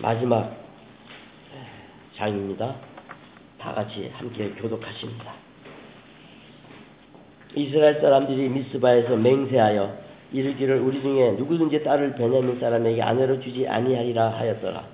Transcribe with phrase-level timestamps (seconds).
[0.00, 0.56] 마지막
[2.16, 2.74] 장입니다.
[3.58, 5.32] 다 같이 함께 교독하십니다.
[7.54, 9.98] 이스라엘 사람들이 미스바에서 맹세하여
[10.32, 14.84] 이르기를 우리 중에 누구든지 딸을 베냐민 사람에게 아내로 주지 아니하리라 하였더라.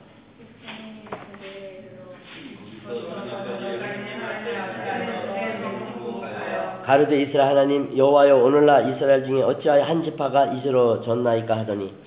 [6.84, 12.05] 가르데 이스라엘 하나님 여호와여 오늘날 이스라엘 중에 어찌하여 한 지파가 이스로 졌나이까 하더니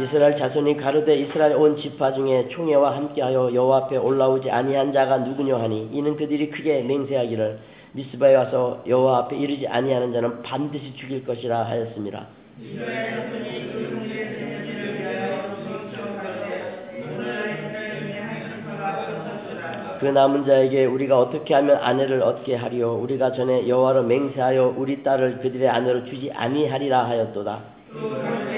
[0.00, 5.60] 이스라엘 자손이 가르데 이스라엘 온 지파 중에 총회와 함께하여 여호와 앞에 올라오지 아니한 자가 누구냐
[5.60, 7.58] 하니 이는 그들이 크게 맹세하기를
[7.92, 12.28] 미스바에 와서 여호와 앞에 이르지 아니하는 자는 반드시 죽일 것이라 하였습니다.
[20.00, 25.40] 그 남은 자에게 우리가 어떻게 하면 아내를 얻게 하리요 우리가 전에 여호와로 맹세하여 우리 딸을
[25.40, 28.49] 그들의 아내로 주지 아니하리라 하였도다.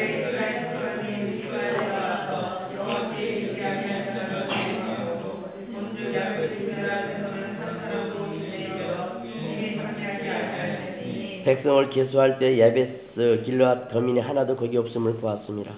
[11.45, 15.73] 백성을 계수할 때 야베스 길르앗 더민이 하나도 거기 없음을 보았습니다.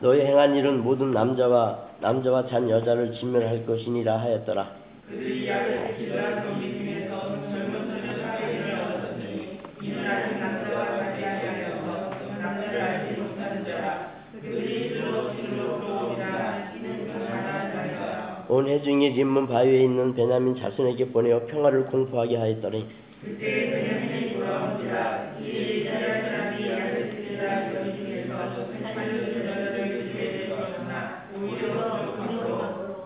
[0.00, 4.82] 너희 행한 일은 모든 남자와 남자와 잔 여자를 진멸할 것이니라 하였더라.
[18.48, 22.86] 온 해중이 림문 바위에 있는 베냐민 자손에게 보내어 평화를 공포하게 하였더니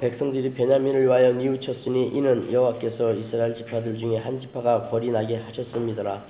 [0.00, 6.24] 백성들이 베냐민을 위하여 뉘우쳤으니 이는 여호와께서 이스라엘 지파들 중에 한 지파가 벌이 나게 하셨습니다라.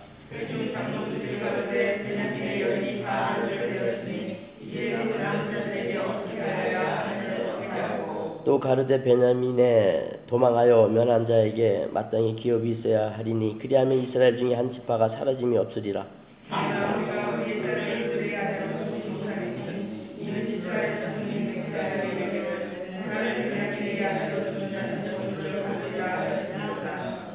[8.47, 15.09] 또 가르데 베냐민에 도망하여 면한 자에게 마땅히 기업이 있어야 하리니 그리하면 이스라엘 중에 한 지파가
[15.09, 16.07] 사라짐이 없으리라.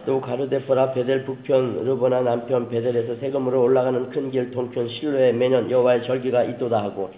[0.06, 6.04] 또 가르데포라 베델 북편 르보나 남편 베델에서 세금으로 올라가는 큰 길 동편 실로에 매년 여호와의
[6.06, 7.12] 절기가 있도다 하고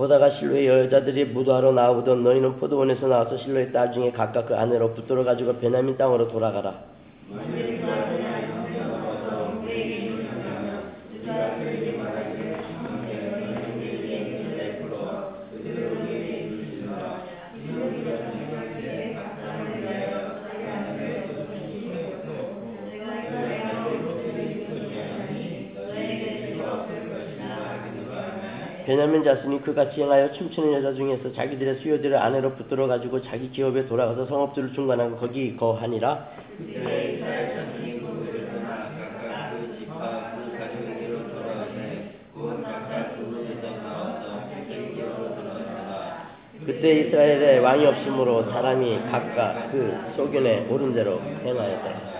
[0.00, 5.22] 보다가 실로의 여자들이 무도하러 나오던 너희는 포도원에서 나와서 실로의 딸 중에 각각 그 아내로 붙들어
[5.22, 6.72] 가지고 베냐민 땅으로 돌아가라.
[28.90, 34.26] 베냐민 자손이 그같이 행하여 춤추는 여자 중에서 자기들의 수요들을 아내로 붙들어 가지고 자기 기업에 돌아가서
[34.26, 36.26] 성업들을 중간하고 거기 거하니라.
[46.66, 52.10] 그때 이스라엘에 왕이 없으므로 사람이 각각 그 소견에 오른 대로 행하였다.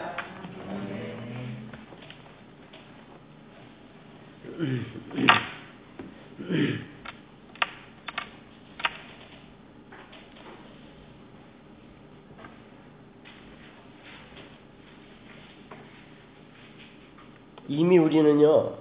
[17.68, 18.72] 이미 우리는요,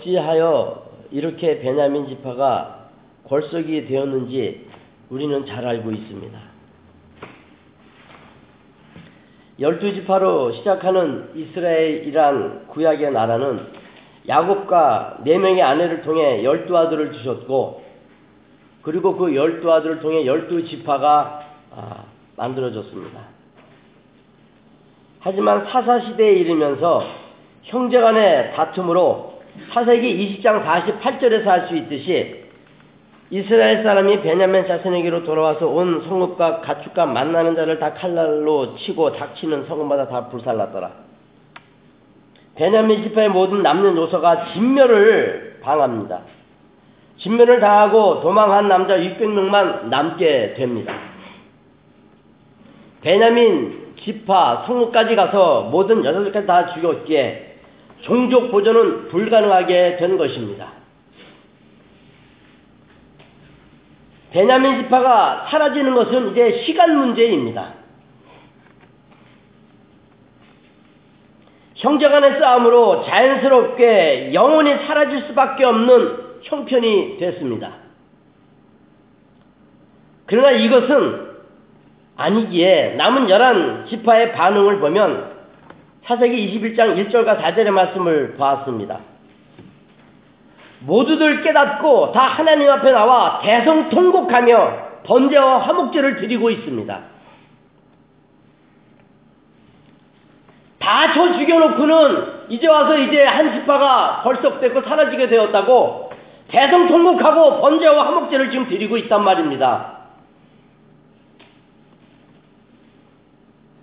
[0.00, 2.88] 어찌하여 이렇게 베냐민 지파가
[3.24, 4.66] 골석이 되었는지
[5.10, 6.38] 우리는 잘 알고 있습니다.
[9.60, 13.66] 열두 지파로 시작하는 이스라엘이란 구약의 나라는
[14.26, 17.84] 야곱과 네 명의 아내를 통해 열두 아들을 주셨고,
[18.82, 21.46] 그리고 그 열두 아들을 통해 열두 지파가
[21.76, 22.04] 아,
[22.36, 23.20] 만들어졌습니다.
[25.20, 27.04] 하지만 사사 시대에 이르면서
[27.64, 29.39] 형제간의 다툼으로
[29.72, 32.40] 사세기 20장 48절에서 할 수 있듯이
[33.32, 40.08] 이스라엘 사람이 베냐민 자손에게로 돌아와서 온 성읍과 가축과 만나는 자를 다 칼날로 치고 닥치는 성읍마다
[40.08, 40.90] 다 불살랐더라.
[42.56, 46.22] 베냐민 지파의 모든 남는 요소가 진멸을 당합니다.
[47.18, 50.92] 진멸을 당하고 도망한 남자 600명만 남게 됩니다.
[53.02, 57.49] 베냐민 지파 성읍까지 가서 모든 여자들까지 다 죽였기에
[58.02, 60.72] 종족 보존은 불가능하게 된 것입니다.
[64.32, 67.74] 베냐민 지파가 사라지는 것은 이제 시간 문제입니다.
[71.74, 77.72] 형제간의 싸움으로 자연스럽게 영혼이 사라질 수밖에 없는 형편이 됐습니다.
[80.26, 81.28] 그러나 이것은
[82.16, 85.39] 아니기에 남은 열한 지파의 반응을 보면
[86.06, 88.98] 사세기 21장 1절과 4절의 말씀을 보았습니다.
[90.80, 97.00] 모두들 깨닫고 다 하나님 앞에 나와 대성통곡하며 번제와 화목제를 드리고 있습니다.
[100.78, 106.10] 다 쳐 죽여놓고는 이제 와서 이제 한 지파가 벌썩됐고 사라지게 되었다고
[106.48, 109.99] 대성통곡하고 번제와 화목제를 지금 드리고 있단 말입니다.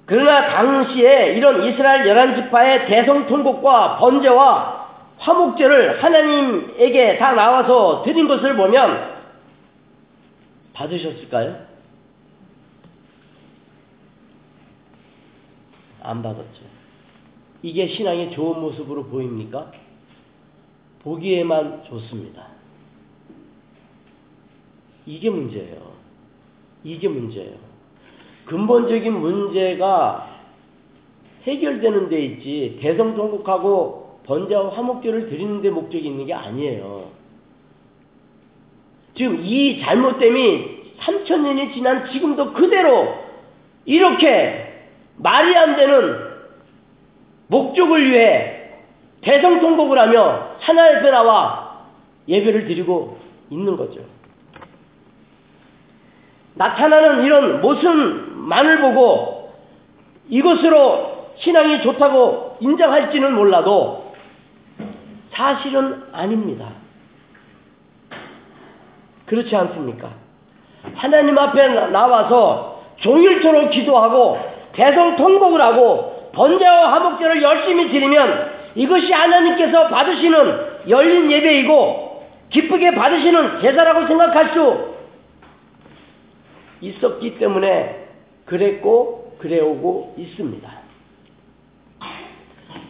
[0.07, 4.87] 그러나 당시에 이런 이스라엘 열한 지파의 대성 통곡과 번제와
[5.17, 9.17] 화목제를 하나님에게 다 나와서 드린 것을 보면
[10.73, 11.57] 받으셨을까요?
[16.03, 16.63] 안 받았죠.
[17.61, 19.71] 이게 신앙의 좋은 모습으로 보입니까?
[21.01, 22.47] 보기에만 좋습니다.
[25.05, 25.93] 이게 문제예요.
[26.85, 27.66] 이게 문제예요.
[28.47, 30.27] 근본적인 문제가
[31.43, 37.11] 해결되는 데 있지 대성통곡하고 번제와 화목제를 드리는 데 목적이 있는 게 아니에요.
[39.15, 43.13] 지금 이 잘못됨이 3천 년이 지난 지금도 그대로
[43.85, 44.67] 이렇게
[45.17, 46.27] 말이 안 되는
[47.47, 48.71] 목적을 위해
[49.21, 51.85] 대성통곡을 하며 하나의 나와
[52.27, 53.17] 예배를 드리고
[53.49, 54.01] 있는 거죠.
[56.57, 59.51] 나타나는 이런 모습만을 보고
[60.29, 64.13] 이것으로 신앙이 좋다고 인정할지는 몰라도
[65.31, 66.69] 사실은 아닙니다.
[69.27, 70.09] 그렇지 않습니까?
[70.95, 74.39] 하나님 앞에 나와서 종일토록 기도하고
[74.73, 84.53] 대성통곡을 하고 번제와 화목제를 열심히 드리면 이것이 하나님께서 받으시는 열린 예배이고 기쁘게 받으시는 제사라고 생각할
[84.53, 84.86] 수
[86.81, 88.07] 있었기 때문에
[88.45, 90.71] 그랬고 그래오고 있습니다.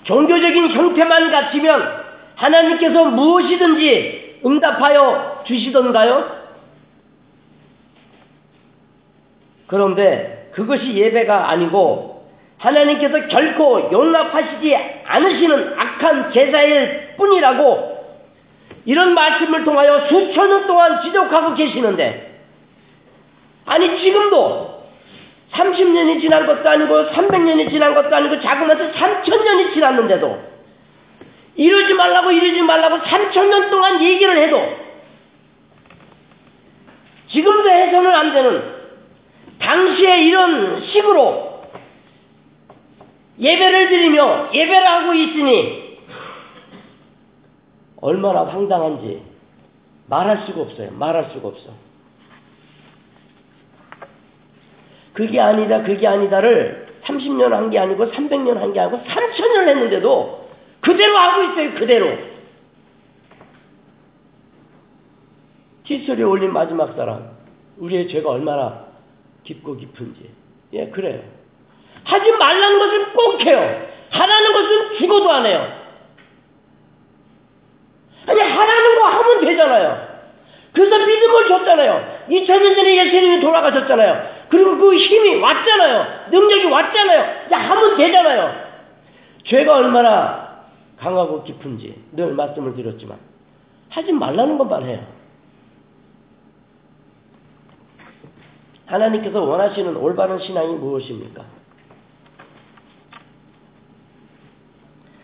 [0.04, 2.06] 종교적인 형태만 갖추면
[2.36, 6.38] 하나님께서 무엇이든지 응답하여 주시던가요?
[9.68, 12.26] 그런데 그것이 예배가 아니고
[12.58, 14.76] 하나님께서 결코 용납하시지
[15.06, 17.98] 않으시는 악한 제사일 뿐이라고
[18.86, 22.27] 이런 말씀을 통하여 수천 년 동안 지적하고 계시는데
[23.68, 24.78] 아니 지금도
[25.52, 30.40] 30년이 지난 것도 아니고 300년이 지난 것도 아니고 자그마치 3천년이 지났는데도
[31.56, 34.88] 이러지 말라고 이러지 말라고 3천년 동안 얘기를 해도
[37.30, 38.78] 지금도 해서는 안 되는
[39.60, 41.62] 당시에 이런 식으로
[43.40, 46.00] 예배를 드리며 예배를 하고 있으니
[48.00, 49.24] 얼마나 황당한지
[50.08, 50.92] 말할 수가 없어요.
[50.92, 51.87] 말할 수가 없어.
[55.18, 60.48] 그게 아니다, 그게 아니다를 30년 한 게 아니고 300년 한 게 아니고 3천년 했는데도
[60.82, 62.06] 그대로 하고 있어요, 그대로.
[65.86, 67.32] 칫소리 올린 마지막 사람.
[67.78, 68.86] 우리의 죄가 얼마나
[69.44, 70.30] 깊고 깊은지.
[70.74, 71.22] 예, 그래요.
[72.04, 73.88] 하지 말라는 것은 꼭 해요.
[74.12, 75.66] 하라는 것은 죽어도 안 해요.
[78.28, 80.08] 아니 하라는 거 하면 되잖아요.
[80.74, 82.18] 그래서 믿음을 줬잖아요.
[82.30, 84.37] 2000년 전에 예수님이 돌아가셨잖아요.
[84.50, 86.30] 그리고 그 힘이 왔잖아요.
[86.32, 87.46] 능력이 왔잖아요.
[87.46, 88.68] 이제 하면 되잖아요.
[89.44, 90.64] 죄가 얼마나
[90.98, 93.18] 강하고 깊은지 늘 말씀을 드렸지만
[93.90, 95.00] 하지 말라는 것만 해요.
[98.86, 101.44] 하나님께서 원하시는 올바른 신앙이 무엇입니까?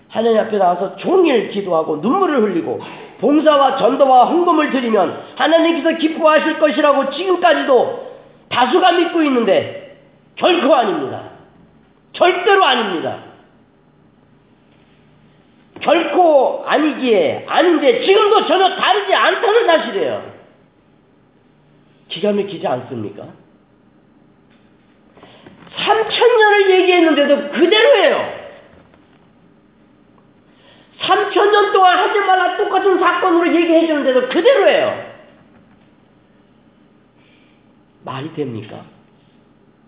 [0.10, 2.80] 하나님 앞에 나와서 종일 기도하고 눈물을 흘리고
[3.20, 8.03] 봉사와 전도와 헌금을 드리면 하나님께서 기뻐하실 것이라고 지금까지도
[8.54, 9.98] 다수가 믿고 있는데
[10.36, 11.32] 결코 아닙니다.
[12.14, 13.24] 절대로 아닙니다.
[15.82, 20.34] 결코 아니기에 아닌데 지금도 전혀 다르지 않다는 사실이에요.
[22.10, 23.26] 기가 막히지 않습니까?
[25.76, 28.44] 3천년을 얘기했는데도 그대로예요.
[31.02, 35.13] 3천 년 동안 하지 말라 똑같은 사건으로 얘기해 주는데도 그대로예요.
[38.04, 38.82] 말이 됩니까?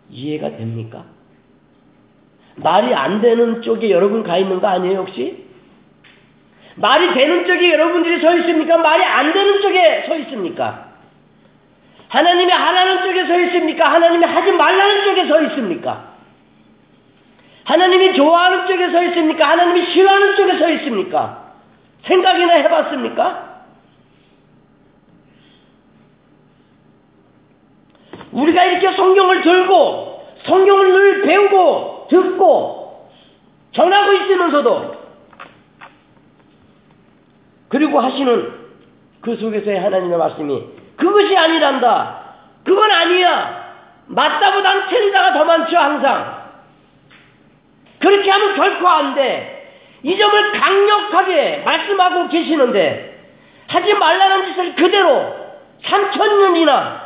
[0.10, 1.06] 이해가 됩니까?
[2.56, 5.46] 말이 안 되는 쪽에 여러분 가 있는 거 아니에요, 혹시?
[6.76, 8.78] 말이 되는 쪽에 여러분들이 서 있습니까?
[8.78, 10.94] 말이 안 되는 쪽에 서 있습니까?
[12.10, 13.92] 하나님이 하라는 쪽에 서 있습니까?
[13.92, 16.16] 하나님이 하지 말라는 쪽에 서 있습니까?
[17.66, 19.50] 하나님이 좋아하는 쪽에 서 있습니까?
[19.50, 21.54] 하나님이 싫어하는 쪽에 서 있습니까?
[22.04, 23.45] 생각이나 해봤습니까?
[28.36, 33.10] 우리가 이렇게 성경을 들고 성경을 늘 배우고 듣고
[33.72, 34.96] 전하고 있으면서도
[37.70, 38.54] 그리고 하시는
[39.22, 40.64] 그 속에서의 하나님의 말씀이
[40.98, 42.24] 그것이 아니란다.
[42.64, 43.66] 그건 아니야.
[44.08, 46.46] 맞다보단 틀리다가 더 많죠, 항상.
[48.00, 49.52] 그렇게 하면 결코 안 돼.
[50.04, 53.24] 이 점을 강력하게 말씀하고 계시는데,
[53.68, 55.34] 하지 말라는 짓을 그대로
[55.84, 57.05] 3천년이나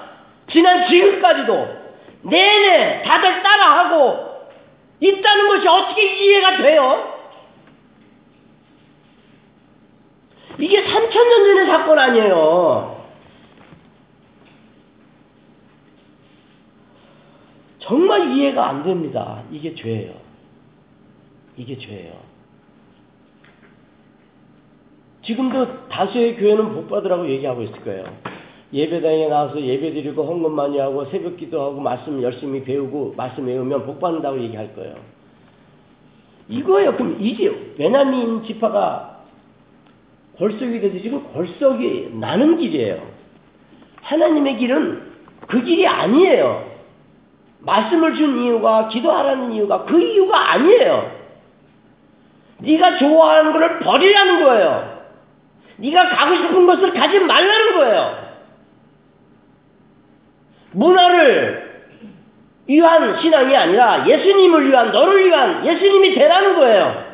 [0.51, 1.79] 지난 지금까지도
[2.23, 4.29] 내내 다들 따라하고
[4.99, 7.15] 있다는 것이 어떻게 이해가 돼요?
[10.57, 13.05] 이게 3천년 전의 사건 아니에요.
[17.79, 19.43] 정말 이해가 안 됩니다.
[19.51, 20.13] 이게 죄예요.
[21.55, 22.13] 이게 죄예요.
[25.23, 28.28] 지금도 다수의 교회는 복 받으라고 얘기하고 있을 거예요.
[28.71, 33.99] 예배당에 나와서 예배 드리고 헌금 많이 하고 새벽 기도하고 말씀 열심히 배우고 말씀 외우면 복
[33.99, 34.95] 받는다고 얘기할 거예요.
[36.47, 36.95] 이거예요.
[36.95, 39.19] 그럼 이게 베냐민 지파가
[40.37, 43.01] 골석이 돼서 지금 골석이 나는 길이에요.
[44.01, 45.09] 하나님의 길은
[45.47, 46.69] 그 길이 아니에요.
[47.59, 51.11] 말씀을 준 이유가 기도하라는 이유가 그 이유가 아니에요.
[52.59, 54.99] 네가 좋아하는 것을 버리라는 거예요.
[55.77, 58.28] 네가 가고 싶은 것을 가지 말라는 거예요.
[60.71, 61.69] 문화를
[62.67, 67.09] 위한 신앙이 아니라 예수님을 위한 너를 위한 예수님이 되라는 거예요.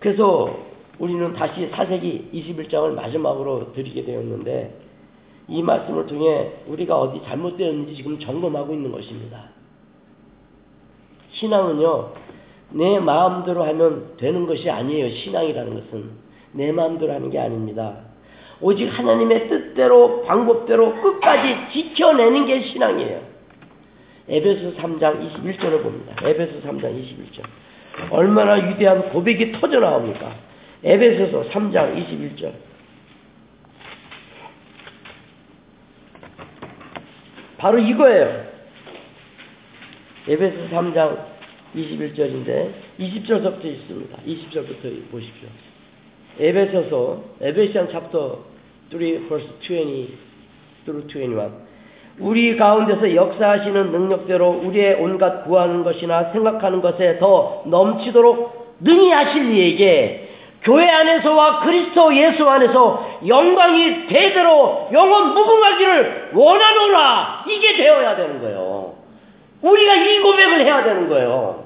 [0.00, 0.64] 그래서
[0.98, 4.78] 우리는 다시 사세기 21장을 마지막으로 드리게 되었는데
[5.48, 9.48] 이 말씀을 통해 우리가 어디 잘못되었는지 지금 점검하고 있는 것입니다.
[11.32, 12.12] 신앙은요,
[12.70, 15.14] 내 마음대로 하면 되는 것이 아니에요.
[15.16, 16.10] 신앙이라는 것은.
[16.52, 17.96] 내 마음대로 하는 게 아닙니다.
[18.60, 23.34] 오직 하나님의 뜻대로, 방법대로 끝까지 지켜내는 게 신앙이에요.
[24.28, 26.16] 에베소 3장 21절을 봅니다.
[26.26, 27.42] 에베소 3장 21절.
[28.10, 30.34] 얼마나 위대한 고백이 터져 나옵니까?
[30.82, 32.52] 에베소서 3장 21절.
[37.58, 38.44] 바로 이거예요.
[40.28, 41.34] 에베소 3장
[41.74, 44.18] 21절인데 20절부터 있습니다.
[44.26, 45.48] 20절부터 보십시오.
[46.38, 48.38] 에베소서 에베시안 챕터
[48.90, 48.98] 3
[49.28, 50.18] verse 20
[50.84, 51.64] through 21
[52.20, 60.28] 우리 가운데서 역사하시는 능력대로 우리의 온갖 구하는 것이나 생각하는 것에 더 넘치도록 능히 하실 이에게
[60.62, 68.94] 교회 안에서와 그리스도 예수 안에서 영광이 대대로 영원 무궁하기를 원하노라 이게 되어야 되는 거예요.
[69.60, 71.64] 우리가 이 고백을 해야 되는 거예요.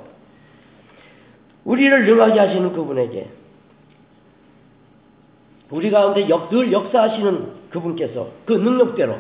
[1.65, 3.29] 우리를 능하게 하시는 그분에게
[5.71, 9.19] 우리 가운데 역, 늘 역사하시는 그분께서 그 능력대로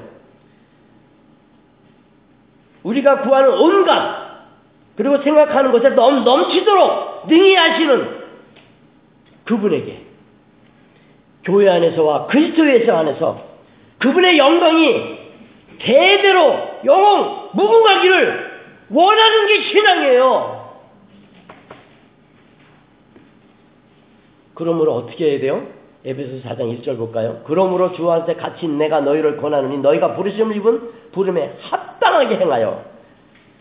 [2.83, 4.28] 우리가 구하는 온갖
[4.97, 8.19] 그리고 생각하는 것에 넘, 넘치도록 능히 하시는
[9.45, 10.02] 그분에게
[11.45, 13.47] 교회 안에서와 그리스도 예수 안에서
[13.99, 15.19] 그분의 영광이
[15.78, 18.49] 대대로 영원 무궁하기를
[18.90, 20.59] 원하는 게 신앙이에요.
[24.55, 25.77] 그러므로 어떻게 해야 돼요?
[26.05, 27.40] 에베소 4장 1절 볼까요?
[27.45, 30.81] 그러므로 주한테 갇힌 내가 너희를 권하느니 너희가 부르심을 입은
[31.12, 32.85] 부름에 합당하게 행하여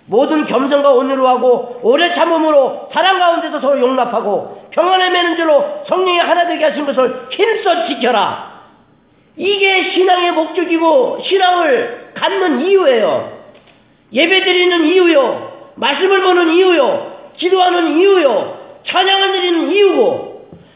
[0.06, 6.48] 모든 겸손과 온유로 하고 오래 참음으로 사랑 가운데서 서로 용납하고 평안에 매는 줄로 성령이 하나
[6.48, 8.58] 되게 하신 것을 힘써 지켜라.
[9.36, 13.38] 이게 신앙의 목적이고 신앙을 갖는 이유예요.
[14.13, 15.74] 예배 드리는 이유요.
[15.75, 17.17] 말씀을 보는 이유요.
[17.38, 18.58] 기도하는 이유요.
[18.86, 20.26] 찬양을 드리는 이유고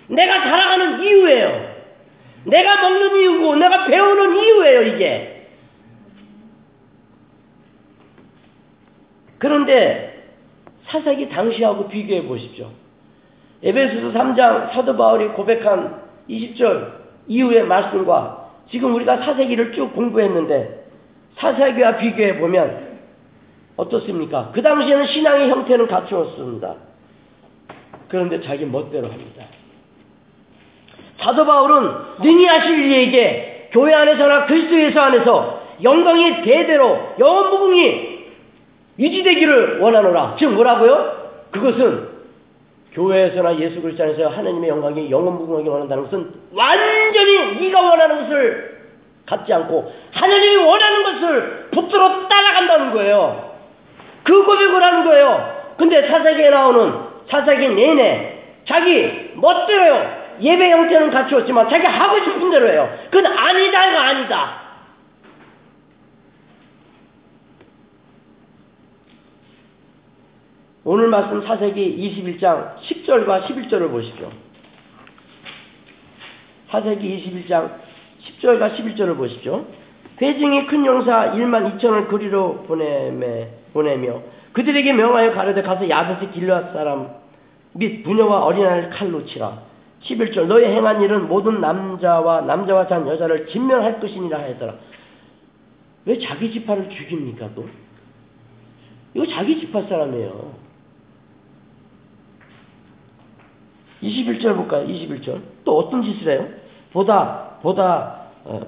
[0.08, 1.72] 내가 살아가는 이유예요.
[2.46, 5.48] 내가 먹는 이유고 내가 배우는 이유예요, 이게.
[9.38, 10.24] 그런데
[10.88, 12.70] 사사기 당시하고 비교해 보십시오.
[13.64, 16.94] 에베소서 3장 사도 바울이 고백한 20절
[17.28, 20.86] 이후의 말씀과 지금 우리가 사세기를 쭉 공부했는데
[21.38, 23.00] 사세기와 비교해 보면
[23.78, 24.52] 어떻습니까?
[24.54, 26.76] 그 당시에는 신앙의 형태는 갖추었습니다.
[28.10, 29.46] 그런데 자기 멋대로 합니다.
[31.22, 38.22] 사도 바울은 능히 하실 이에게 교회 안에서나 그리스도 예수 안에서 영광이 대대로 영원 무궁이
[39.00, 40.36] 유지되기를 원하노라.
[40.38, 41.22] 즉 뭐라고요?
[41.52, 42.10] 그것은
[42.94, 48.82] 교회에서나 예수 그리스도 안에서 하나님의 영광이 영원 무궁하게 원한다는 것은 완전히 네가 원하는 것을
[49.26, 53.52] 갖지 않고 하나님이 원하는 것을 붙들어 따라간다는 거예요.
[54.24, 55.62] 그 고백을 하는 거예요.
[55.78, 56.94] 근데 사사기에 나오는
[57.30, 60.21] 사사기 내내 자기 멋대로요.
[60.42, 62.90] 예배 형태는 갖추었지만 자기 하고 싶은 대로 해요.
[63.12, 64.62] 그건 아니다가 아니다.
[70.84, 74.32] 오늘 말씀 사세기 21장 10절과 11절을 보십시오.
[76.70, 77.76] 사세기 21장
[78.42, 79.66] 10절과 11절을 보십시오.
[80.20, 84.22] 회중이 큰 용사 1만 2천을 거리로 보내매, 보내며
[84.54, 87.10] 그들에게 명하여 가르되 가서 야베스 길앗 사람
[87.74, 89.71] 및 부녀와 어린아이를 칼로 치라.
[90.04, 94.76] 11절 너의 행한 일은 모든 남자와 남자와 잔 여자를 진멸할 것이니라 하였더라.
[96.06, 97.68] 왜 자기 지파를 죽입니까 또?
[99.14, 100.54] 이거 자기 지파 사람이에요.
[104.02, 104.88] 21절 볼까요?
[104.88, 105.42] 21절.
[105.64, 106.48] 또 어떤 짓을 해요?
[106.92, 108.62] 보다, 보다, 어,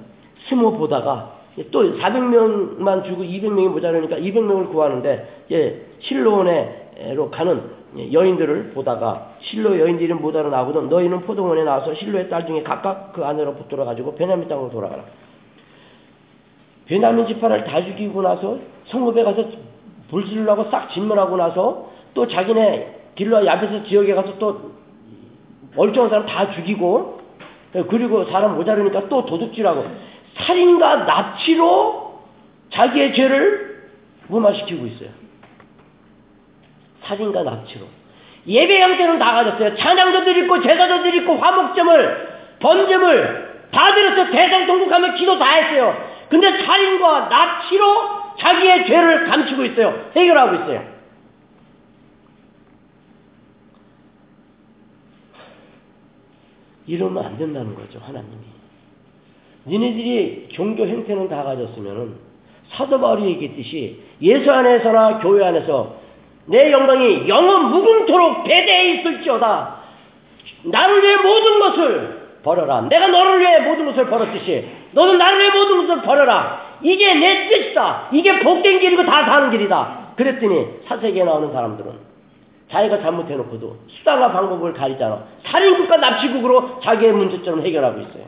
[0.48, 1.40] 스모 보다가
[1.72, 7.64] 또 400명만 주고 200명이 모자라니까 200명을 구하는데 예, 실로원에로 가는
[7.96, 13.56] 여인들을 보다가 실로 여인들이 모자로 나오거든 너희는 포동원에 나와서 실로의 딸 중에 각각 그 안으로
[13.56, 15.04] 붙들어 가지고 베냐민 땅으로 돌아가라.
[16.88, 18.58] 베냐민 지파를 다 죽이고 나서
[18.88, 19.46] 성읍에 가서
[20.10, 24.72] 불질러하고 싹 진멸하고 나서 또 자기네 길러 야베스 지역에 가서 또
[25.76, 27.22] 멀쩡한 사람 다 죽이고
[27.90, 29.86] 그리고 사람 모자르니까 또 도둑질하고
[30.36, 32.20] 살인과 납치로
[32.72, 33.84] 자기의 죄를
[34.28, 35.23] 무마시키고 있어요.
[37.04, 37.86] 살인과 납치로.
[38.46, 39.76] 예배 형태는 다 가졌어요.
[39.76, 44.32] 찬양도 드리고 제사도 드리고 화목점을 번점을 다 드렸어요.
[44.32, 46.12] 대성통곡하며 기도 다 했어요.
[46.30, 47.86] 근데 살인과 납치로
[48.40, 50.10] 자기의 죄를 감추고 있어요.
[50.16, 50.94] 해결하고 있어요.
[56.86, 58.44] 이러면 안 된다는 거죠, 하나님이.
[59.66, 62.16] 니네들이 종교 형태는 다 가졌으면은
[62.70, 66.03] 사도 바울이 얘기했듯이 예수 안에서나 교회 안에서
[66.46, 69.78] 내 영광이 영원 무궁토록 배대해 있을지어다.
[70.64, 72.82] 나를 위해 모든 것을 버려라.
[72.82, 76.80] 내가 너를 위해 모든 것을 버렸듯이 너는 나를 위해 모든 것을 버려라.
[76.82, 78.10] 이게 내 뜻이다.
[78.12, 80.14] 이게 복된 길이고 다 사는 길이다.
[80.18, 82.14] 그랬더니 사세기에 나오는 사람들은
[82.70, 85.24] 자기가 잘못해놓고도 수단과 방법을 가리잖아.
[85.46, 88.24] 살인국과 납치국으로 자기의 문제점을 해결하고 있어요.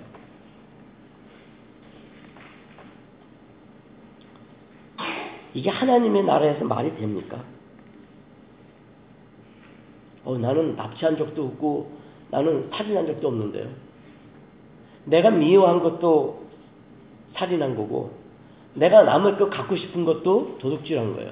[5.54, 7.38] 이게 하나님의 나라에서 말이 됩니까?
[10.26, 11.92] 어, 나는 납치한 적도 없고,
[12.32, 13.68] 나는 살인한 적도 없는데요.
[15.06, 16.44] 내가 미워한 것도
[17.36, 18.12] 살인한 거고,
[18.74, 21.32] 내가 남의 것 갖고 싶은 것도 도둑질한 거예요.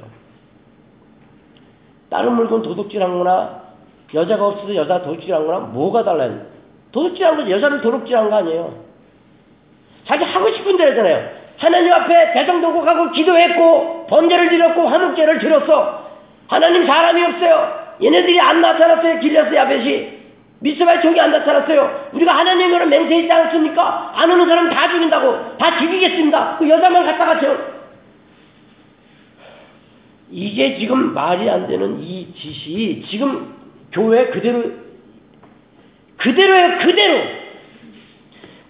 [2.10, 3.64] 다른 물건 도둑질한 거나
[4.14, 6.46] 여자가 없어서 여자 도둑질한 거나 뭐가 달라요?
[6.92, 8.84] 도둑질한 거 여자를 도둑질한 거 아니에요.
[10.06, 11.30] 자기 하고 싶은 대로 잖아요.
[11.58, 16.08] 하나님 앞에 대성도곡하고 기도했고 번제를 드렸고 화목제를 드렸어.
[16.48, 17.83] 하나님 사람이 없어요.
[18.02, 19.20] 얘네들이 안 나타났어요.
[19.20, 19.62] 길렸어요.
[19.62, 20.24] 아벳이.
[20.60, 22.10] 미스바의 종이 안 나타났어요.
[22.14, 24.14] 우리가 하나님으로 맹세했지 않습니까?
[24.16, 25.58] 안 오는 사람 다 죽인다고.
[25.58, 26.58] 다 죽이겠습니다.
[26.58, 27.58] 그 여자만 갖다가 저
[30.32, 33.54] 이게 지금 말이 안 되는 이 짓이 지금
[33.92, 34.64] 교회 그대로
[36.18, 37.22] 그대로예요 그대로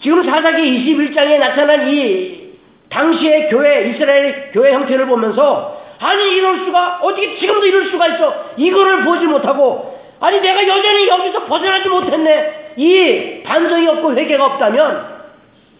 [0.01, 2.57] 지금 사사기 21장에 나타난 이
[2.89, 9.05] 당시의 교회 이스라엘 교회 형태를 보면서 아니 이럴 수가 어떻게 지금도 이럴 수가 있어 이거를
[9.05, 15.13] 보지 못하고 아니 내가 여전히 여기서 벗어나지 못했네 이 반성이 없고 회개가 없다면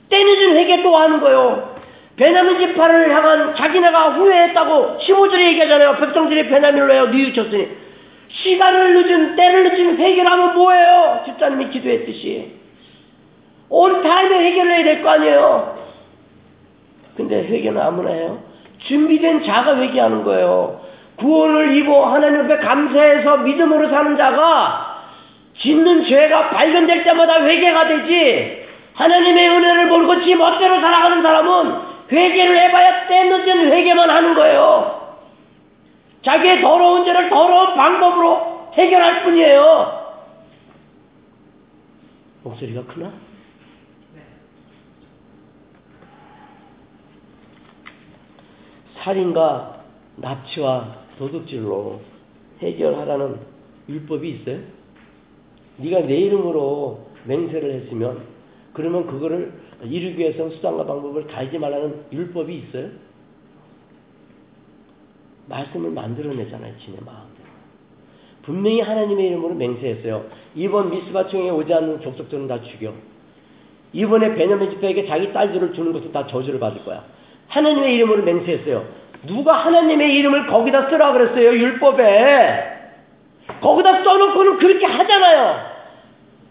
[0.10, 1.74] 때늦은 회개 또 하는 거예요
[2.16, 5.96] 베냐민 지파를 향한 자기네가 후회했다고 15절에 얘기하잖아요.
[5.98, 7.08] 백성들이 베냐민을 해요.
[7.08, 7.68] 뉘우쳤으니.
[8.30, 11.24] 시간을 늦은, 때를 늦은 회개를 하면 뭐예요?
[11.26, 12.52] 집사님이 기도했듯이.
[13.70, 15.78] 온 타임에 회개를 해야 될 거 아니에요?
[17.18, 18.44] 근데 회개는 아무나 해요?
[18.88, 20.82] 준비된 자가 회개하는 거예요.
[21.18, 25.04] 구원을 입어 하나님 앞에 감사해서 믿음으로 사는 자가
[25.60, 31.76] 짓는 죄가 발견될 때마다 회개가 되지 하나님의 은혜를 모르고 지 멋대로 살아가는 사람은
[32.12, 35.18] 회개를 해봐야 때늦은 회개만 하는 거예요.
[36.24, 40.04] 자기의 더러운 죄를 더러운 방법으로 해결할 뿐이에요.
[42.44, 43.12] 목소리가 크나?
[49.04, 49.84] 살인과
[50.18, 52.00] 납치와 도둑질로
[52.60, 53.38] 해결하라는
[53.90, 54.60] 율법이 있어요?
[55.78, 58.26] 네가 내 이름으로 맹세를 했으면
[58.74, 62.90] 그러면 그거를 이루기 위해서 수단과 방법을 가지 말라는 율법이 있어요?
[65.48, 67.50] 말씀을 만들어내잖아요, 지네 마음대로.
[68.44, 70.26] 분명히 하나님의 이름으로 맹세했어요.
[70.56, 72.94] 이번 미스바총에 오지 않는 족속들은 다 죽여.
[73.92, 77.06] 이번에 베냐민 집회에게 자기 딸들을 주는 것도 다 저주를 받을 거야.
[77.54, 78.84] 하나님의 이름으로 맹세했어요.
[79.28, 82.72] 누가 하나님의 이름을 거기다 쓰라 그랬어요, 율법에.
[83.62, 85.74] 거기다 써놓고는 그렇게 하잖아요.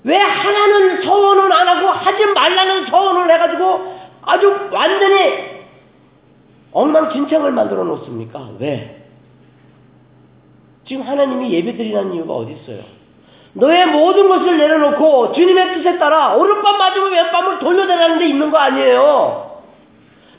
[0.04, 5.52] 왜 하나는 서원은 안 하고 하지 말라는 서원을 해가지고 아주 완전히
[6.72, 8.50] 엉망진창을 만들어 놓습니까?
[8.58, 9.04] 왜?
[10.86, 12.82] 지금 하나님이 예배드리라는 이유가 어디 있어요?
[13.54, 19.51] 너의 모든 것을 내려놓고 주님의 뜻에 따라 오른밤 맞으면 왼밤을 돌려대라는 데 있는 거 아니에요.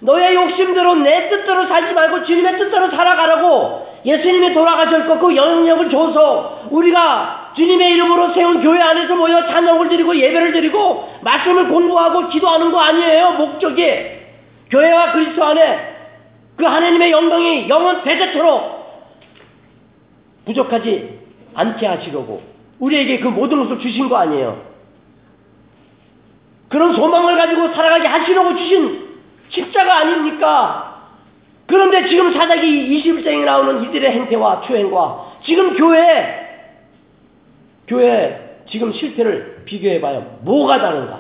[0.04, 7.54] 너의 욕심대로 내 뜻대로 살지 말고 주님의 뜻대로 살아가라고 예수님이 돌아가셨고 그 영역을 줘서 우리가
[7.56, 13.32] 주님의 이름으로 세운 교회 안에서 모여 찬양을 드리고 예배를 드리고 말씀을 공부하고 기도하는 거 아니에요.
[13.34, 14.24] 목적이
[14.70, 15.94] 교회와 그리스도 안에
[16.58, 18.84] 그 하나님의 영광이 영원 대대토록
[20.46, 21.20] 부족하지
[21.54, 22.42] 않게 하시려고
[22.80, 24.74] 우리에게 그 모든 것을 주신 거 아니에요.
[26.68, 29.03] 그런 소망을 가지고 살아가게 하시려고 주신
[29.54, 31.10] 십자가 아닙니까?
[31.68, 36.42] 그런데 지금 사자기 21장에 나오는 이들의 행태와 추행과 지금 교회
[37.88, 40.40] 교회 지금 실패를 비교해봐요.
[40.42, 41.20] 뭐가 다른가?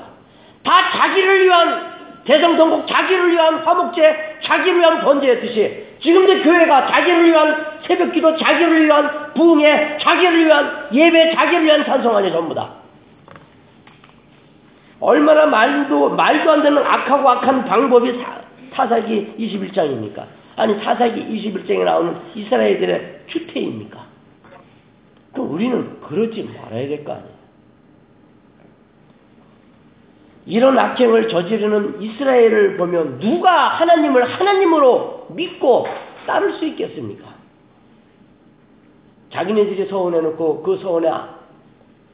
[0.63, 1.93] 다 자기를 위한
[2.25, 9.97] 대성통곡 자기를 위한 화목제 자기를 위한 번제였듯이 지금도 교회가 자기를 위한 새벽기도 자기를 위한 부흥회
[10.01, 12.82] 자기를 위한 예배 자기를 위한 찬송하냐 전부 다
[15.03, 18.23] 얼마나 말도 말도 안 되는 악하고 악한 방법이
[18.73, 20.25] 사, 사기 21장입니까?
[20.55, 24.05] 아니 사사기 21장에 나오는 이스라엘들의 추태입니까?
[25.33, 27.33] 그럼 우리는 그러지 말아야 될 거 아니에요.
[30.45, 35.87] 이런 악행을 저지르는 이스라엘을 보면 누가 하나님을 하나님으로 믿고
[36.27, 37.33] 따를 수 있겠습니까?
[39.31, 41.09] 자기네들이 서원해놓고 그 서원에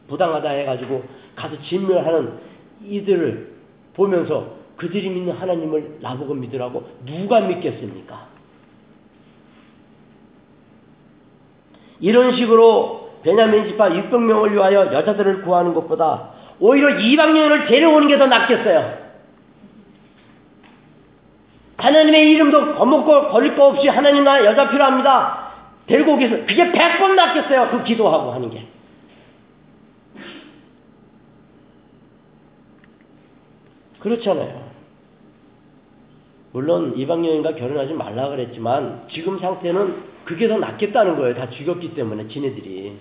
[0.08, 1.04] 부당하다 해가지고
[1.36, 2.49] 가서 진멸하는
[2.84, 3.50] 이들을
[3.96, 8.28] 보면서 그들이 믿는 하나님을 나보고 믿으라고 누가 믿겠습니까?
[12.00, 18.28] 이런 식으로 베냐민 집합 600명을 위하여 여자들을 구하는 것보다 오히려 이방 여인을 데려오는 게 더
[18.28, 19.00] 낫겠어요.
[21.78, 25.50] 하나님의 이름도 거먹고 걸릴 거 없이 하나님 나 여자 필요합니다.
[25.88, 26.46] 데리고 오겠어.
[26.46, 27.70] 그게 백번 낫겠어요.
[27.72, 28.68] 그 기도하고 하는 게.
[34.00, 34.70] 그렇잖아요.
[36.52, 41.36] 물론 이방 여인과 결혼하지 말라 그랬지만 지금 상태는 그게 더 낫겠다는 거예요.
[41.36, 42.98] 다 죽였기 때문에 지네들이.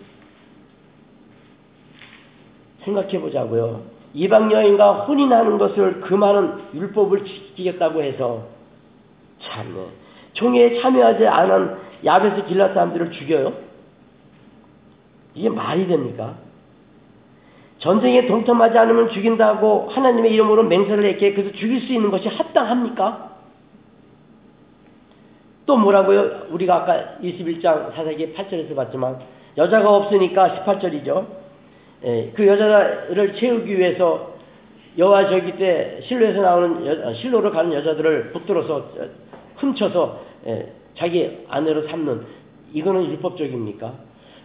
[2.85, 3.83] 생각해 보자고요.
[4.15, 8.47] 이방 여인과 혼인하는 것을 금하는 율법을 지키겠다고 해서
[9.41, 9.87] 참네.
[10.33, 13.55] 총회에 참여하지 않은 야베스 길라 사람들을 죽여요?
[15.35, 16.37] 이게 말이 됩니까?
[17.79, 23.37] 전쟁에 동참하지 않으면 죽인다고 하나님의 이름으로 맹세를 했기에 그래서 죽일 수 있는 것이 합당합니까?
[25.67, 26.47] 또 뭐라고요?
[26.51, 29.19] 우리가 아까 21장 사사기 8절에서 봤지만
[29.57, 31.27] 여자가 없으니까 18절이죠.
[32.05, 34.35] 예, 그 여자를 채우기 위해서
[34.97, 38.89] 여호와 저기 때 실로에서 나오는 여, 아, 실로로 가는 여자들을 붙들어서
[39.57, 42.27] 훔쳐서 예, 자기 아내로 삼는
[42.73, 43.93] 이거는 율법적입니까?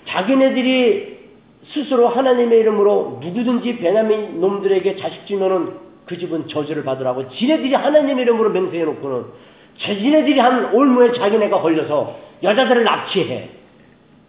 [0.08, 1.23] 자기네들이
[1.72, 8.50] 스스로 하나님의 이름으로 누구든지 베냐민 놈들에게 자식 주면은 그 집은 저주를 받으라고 지네들이 하나님의 이름으로
[8.52, 9.26] 맹세해 놓고는
[9.80, 13.50] 지네들이 한 올무에 자기네가 걸려서 여자들을 납치해.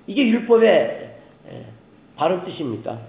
[0.06, 1.14] 이게 율법의
[1.50, 1.66] 예,
[2.16, 3.00] 바른 뜻입니까?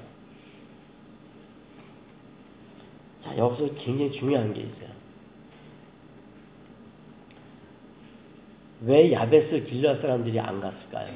[3.23, 4.95] 자, 여기서 굉장히 중요한 게 있어요.
[8.81, 11.09] 왜 야베스 길라 사람들이 안 갔을까요?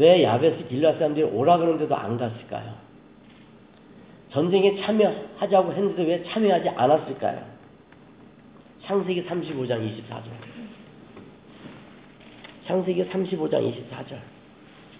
[0.00, 2.74] 왜 야베스 길라 사람들이 오라 그러는데도 안 갔을까요?
[4.30, 7.44] 전쟁에 참여하자고 했는데 왜 참여하지 않았을까요?
[8.86, 10.24] 창세기 35장 24절.
[12.66, 14.18] 창세기 35장 24절.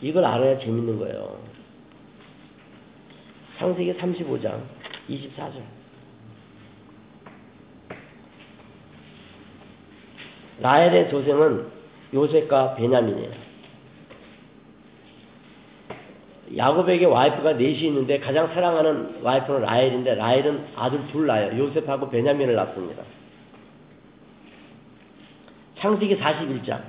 [0.02, 1.40] 이걸 알아야 재밌는 거예요.
[3.58, 4.60] 창세기 35장
[5.08, 5.62] 24절.
[10.60, 11.68] 라헬의 조생은
[12.12, 13.49] 요셉과 베냐민이에요.
[16.56, 21.56] 야곱에게 와이프가 넷이 있는데 가장 사랑하는 와이프는 라헬인데 라헬은 아들 둘 낳아요.
[21.58, 23.02] 요셉하고 베냐민을 낳습니다.
[25.78, 26.80] 창세기 41장.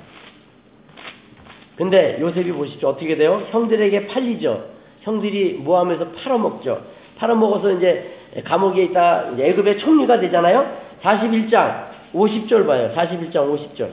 [1.75, 2.89] 근데 요셉이 보시죠.
[2.89, 3.47] 어떻게 돼요?
[3.51, 4.69] 형들에게 팔리죠.
[5.01, 6.85] 형들이 모함해서 팔아먹죠.
[7.17, 10.77] 팔아먹어서 이제 감옥에 있다 애굽의 총리가 되잖아요.
[11.01, 12.91] 41장 50절 봐요.
[12.95, 13.89] 41장 50절.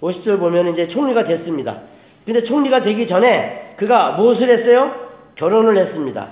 [0.00, 1.82] 50절 보면 이제 총리가 됐습니다.
[2.24, 4.92] 근데 총리가 되기 전에 그가 무엇을 했어요?
[5.36, 6.28] 결혼을 했습니다.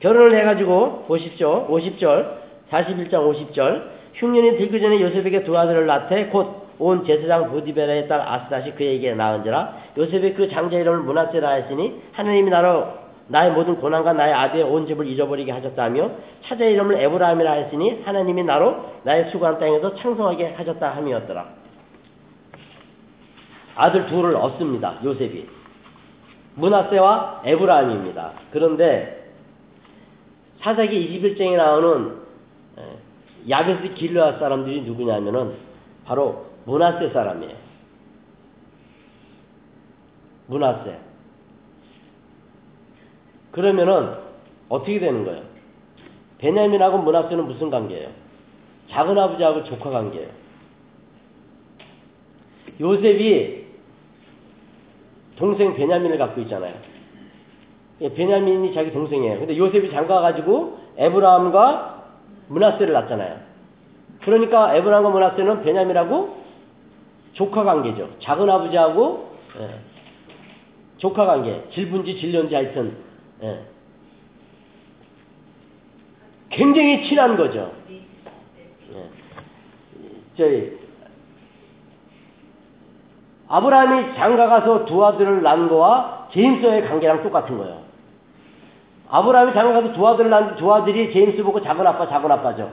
[0.00, 1.66] 결혼을 해가지고 보십시오.
[1.68, 2.36] 50절,
[2.70, 3.96] 41장 50절.
[4.14, 9.76] 흉년이 들기 전에 요셉에게 두 아들을 낳되 곧 온 제사장 보디베라의 딸 아스다시 그에게 낳은지라
[9.96, 12.88] 요셉이 그 장자 이름을 문하세라 했으니 하나님이 나로
[13.28, 16.10] 나의 모든 고난과 나의 아들의 온 집을 잊어버리게 하셨다며
[16.44, 21.46] 차자 이름을 에브라임이라 했으니 하나님이 나로 나의 수고한 땅에서 창성하게 하셨다 함이었더라.
[23.74, 24.98] 아들 둘을 얻습니다.
[25.02, 25.55] 요셉이.
[26.56, 28.32] 문하세와 에브라임입니다.
[28.50, 29.32] 그런데
[30.60, 32.16] 사사기 21장에 나오는
[33.48, 35.54] 야베스 길르앗 사람들이 누구냐면은
[36.04, 37.54] 바로 문하세 사람이에요.
[40.48, 40.98] 문하세.
[43.52, 44.14] 그러면은
[44.68, 45.42] 어떻게 되는 거예요?
[46.38, 48.10] 베냐민하고 문하세는 무슨 관계예요?
[48.90, 50.28] 작은 아버지하고 조카 관계예요.
[52.80, 53.65] 요셉이
[55.36, 56.74] 동생 베냐민을 갖고 있잖아요.
[58.00, 59.38] 예, 베냐민이 자기 동생이에요.
[59.38, 62.04] 근데 요셉이 장가가지고 에브라함과
[62.48, 63.40] 문하세를 낳잖아요.
[64.22, 66.44] 그러니까 에브라함과 문하세는 베냐민하고
[67.32, 68.10] 조카 관계죠.
[68.20, 69.80] 작은 아버지하고 예,
[70.98, 71.64] 조카 관계.
[71.72, 72.96] 질분지 질련지 하여튼
[73.42, 73.60] 예.
[76.50, 77.72] 굉장히 친한 거죠.
[77.90, 79.10] 예.
[80.36, 80.85] 저희
[83.48, 87.82] 아브라함이 장가가서 두 아들을 낳은 거와 제임스의 관계랑 똑같은 거예요.
[89.08, 92.72] 아브라함이 장가가서 두 아들을 낳은 두 아들이 제임스 보고 작은 아빠, 작은 아빠죠.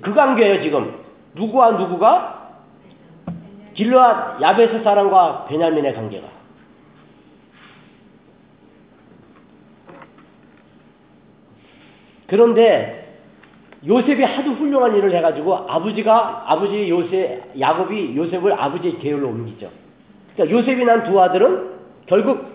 [0.00, 0.94] 그 관계예요, 지금.
[1.34, 2.36] 누구와 누구가?
[3.74, 6.26] 길르앗 야베스 사람과 베냐민의 관계가.
[12.26, 13.20] 그런데
[13.86, 19.70] 요셉이 하도 훌륭한 일을 해가지고 아버지가 아버지 요셉 야곱이 요셉을 아버지의 계열로 옮기죠.
[20.36, 21.70] 그러니까 요셉이 난 두 아들은
[22.06, 22.46] 결국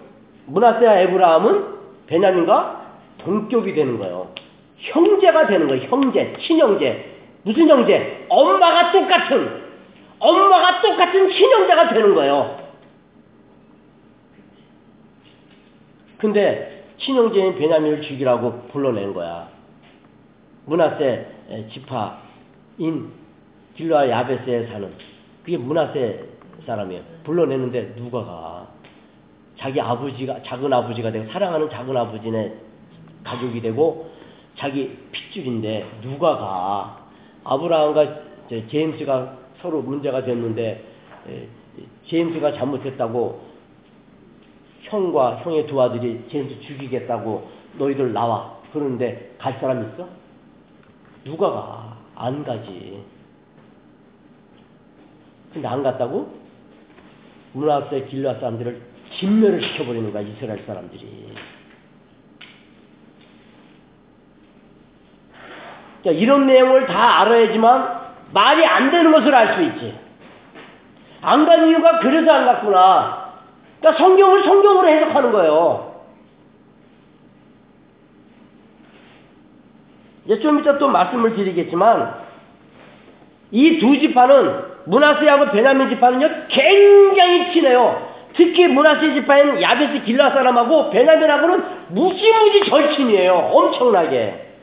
[0.46, 1.66] 문하세와 에브라함은
[2.08, 2.82] 베냐민과
[3.20, 4.30] 동격이 되는 거예요.
[4.78, 5.84] 형제가 되는 거예요.
[5.90, 7.12] 형제, 친형제.
[7.44, 8.26] 무슨 형제?
[8.30, 9.62] 엄마가 똑같은
[10.20, 12.60] 엄마가 똑같은 친형제가 되는 거예요.
[16.18, 19.48] 근데 친형제인 베냐민을 죽이라고 불러낸 거야.
[20.66, 21.26] 문하세
[21.74, 23.12] 지파인
[23.76, 24.92] 길로아 야베스에 사는
[25.44, 26.31] 그게 문하세
[26.66, 27.02] 사람이에요.
[27.24, 28.68] 불러내는데 누가 가?
[29.58, 32.54] 자기 아버지가 작은 아버지가 되고 사랑하는 작은 아버지네
[33.24, 34.10] 가족이 되고
[34.58, 37.08] 자기 핏줄인데 누가 가?
[37.44, 38.22] 아브라함과
[38.70, 40.84] 제임스가 서로 문제가 됐는데
[42.08, 43.52] 제임스가 잘못했다고
[44.84, 50.08] 형과 형의 두 아들이 제임스 죽이겠다고 너희들 나와 그러는데 갈 사람 있어?
[51.24, 51.98] 누가 가?
[52.16, 53.04] 안 가지.
[55.54, 56.41] 근데 안 갔다고?
[57.54, 58.82] 문하세 길라 사람들을
[59.20, 61.34] 진멸을 시켜버리는 거야, 이스라엘 사람들이.
[66.04, 68.02] 자, 이런 내용을 다 알아야지만
[68.34, 70.00] 말이 안 되는 것을 알 수 있지.
[71.22, 73.34] 안 간 이유가 그래서 안 갔구나.
[73.80, 75.92] 그러니까 성경을 성경으로 해석하는 거예요.
[80.26, 82.22] 이제 좀 이따 또 말씀을 드리겠지만
[83.52, 88.12] 이 두 지파는 문하세하고 베냐민 지파는요 굉장히 친해요.
[88.34, 93.34] 특히 문하세 지파인 야베스 길라 사람하고 베냐민하고는 무지무지 절친이에요.
[93.34, 94.56] 엄청나게.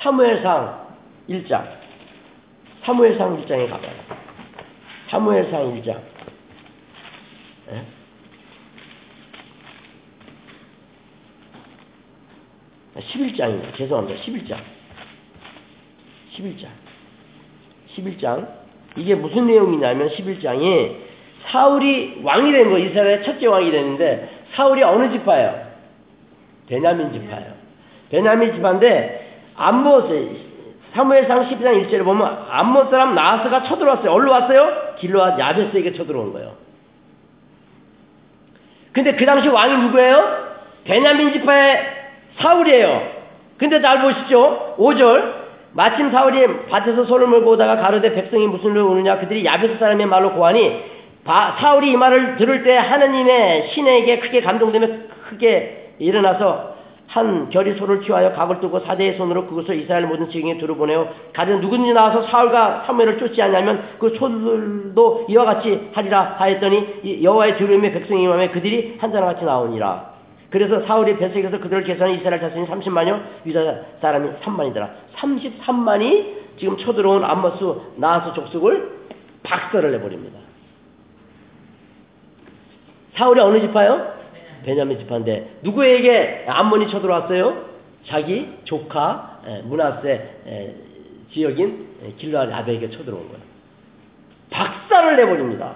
[0.00, 0.86] 사무엘상
[1.28, 1.64] 1장.
[2.84, 3.92] 사무엘상 1장에 가봐요.
[5.10, 6.00] 사무엘상 1장.
[7.68, 7.84] 네?
[12.96, 13.00] 예?
[13.00, 13.76] 11장입니다.
[13.76, 14.20] 죄송합니다.
[14.22, 14.58] 11장.
[16.36, 16.68] 11장.
[17.96, 18.63] 11장.
[18.96, 20.96] 이게 무슨 내용이냐면 11장이
[21.48, 25.64] 사울이 왕이 된 거, 이스라엘의 첫째 왕이 됐는데 사울이 어느 지파예요?
[26.68, 27.52] 베냐민 지파예요.
[28.10, 30.10] 베냐민 지파인데 암못
[30.94, 34.10] 사무엘상 12장 1절에 보면 암못 사람 나하스가 쳐들어왔어요.
[34.12, 34.94] 어디로 왔어요?
[34.98, 36.54] 길로와 야베스에게 쳐들어온 거예요.
[38.92, 40.44] 근데 그 당시 왕이 누구예요?
[40.84, 41.94] 베냐민 지파의
[42.36, 43.12] 사울이에요.
[43.58, 44.76] 근데 잘 보시죠.
[44.78, 45.43] 5절
[45.74, 49.18] 마침 사울이 밭에서 소를 몰고 오다가 가로되 백성이 무슨 일로 오느냐?
[49.18, 54.86] 그들이 야베스 사람의 말로 고하니 바, 사울이 이 말을 들을 때 하느님의 신에게 크게 감동되며
[55.28, 56.74] 크게 일어나서
[57.08, 61.92] 한 결이 소를 취하여 각을 두고 사대의 손으로 그것을 이스라엘 모든 지경에 들어보내어 가든 누구든지
[61.92, 68.48] 나와서 사울과 사무엘을 쫓지 않냐면 그 소들도 이와 같이 하리라 하였더니 여호와의 두려움의 백성이 임함에
[68.50, 70.13] 그들이 한자랑 같이 나오니라
[70.54, 74.88] 그래서 사울이 베섹에서 그들을 계산한 이스라엘 자손이 30만이요 유다 사람이 3만이더라.
[75.16, 77.64] 33만이 지금 쳐들어온 암몬
[77.96, 78.88] 나하스 족속을
[79.42, 80.38] 박살을 내버립니다.
[83.16, 84.14] 사울이 어느 지파요?
[84.64, 87.64] 베냐민 지파인데 누구에게 암몬이 쳐들어왔어요?
[88.06, 90.76] 자기 조카 므낫세
[91.32, 93.42] 지역인 길르앗 야베스에게 쳐들어온 거예요.
[94.50, 95.74] 박살을 내버립니다.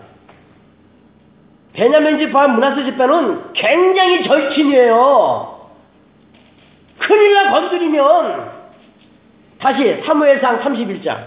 [1.79, 5.59] 베냐민 지파 문하세 지파는 굉장히 절친이에요.
[6.99, 8.51] 큰일 나 건드리면
[9.61, 11.25] 다시 사무엘상 31장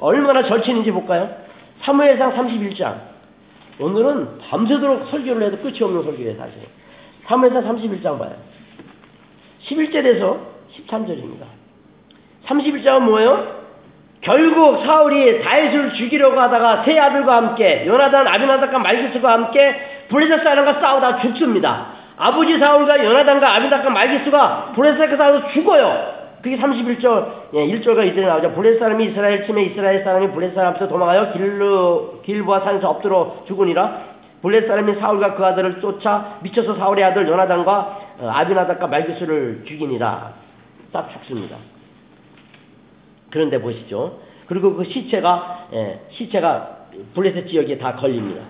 [0.00, 1.28] 얼마나 절친인지 볼까요?
[1.82, 2.98] 사무엘상 31장
[3.78, 6.54] 오늘은 밤새도록 설교를 해도 끝이 없는 설교예요 사실
[7.26, 8.34] 사무엘상 31장 봐요
[9.66, 10.38] 11절에서
[10.74, 11.44] 13절입니다
[12.46, 13.63] 31장은 뭐예요?
[14.24, 21.20] 결국 사울이 다윗을 죽이려고 하다가 세 아들과 함께 요나단 아비나답과 말기스와 함께 블레셋 사람과 싸우다
[21.20, 21.86] 죽습니다.
[22.16, 26.14] 아버지 사울과 요나단과 아비나답과 말기스가 블레셋과 싸워서 죽어요.
[26.40, 28.52] 그게 31절, 예, 1절과 이들에 나오죠.
[28.52, 34.14] 블레셋 사람이 이스라엘 침에 이스라엘 사람이 블레셋 사람 앞에서 도망하여 길르, 길보아 산에서 엎드려 죽으니라.
[34.40, 40.32] 블레셋 사람이 사울과 그 아들을 쫓아 미쳐서 사울의 아들 요나단과 어, 아비나답과 말기스를 죽이니라.
[40.92, 41.56] 딱 죽습니다.
[43.34, 44.20] 그런데 보시죠.
[44.46, 48.42] 그리고 그 시체가 예, 시체가 블레셋 지역에 다 걸립니다.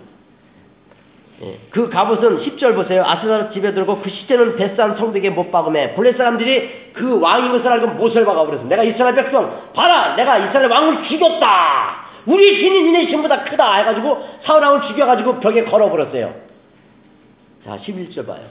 [1.40, 3.03] 예, 그 갑옷은 10절 보세요.
[3.03, 7.87] 아스나 집에 들고 그 시체는 벳산 성벽에 못 박음해 블레셋 사람들이 그 왕인 것을 알고
[7.94, 8.64] 못을 박아버렸어.
[8.64, 12.05] 내가 이스라엘 백성 봐라 내가 이스라엘 왕을 죽였다.
[12.27, 16.35] 우리 신이 니네 신보다 크다 해가지고 사울 왕을 죽여가지고 벽에 걸어버렸어요.
[17.64, 18.42] 자 11절 봐요.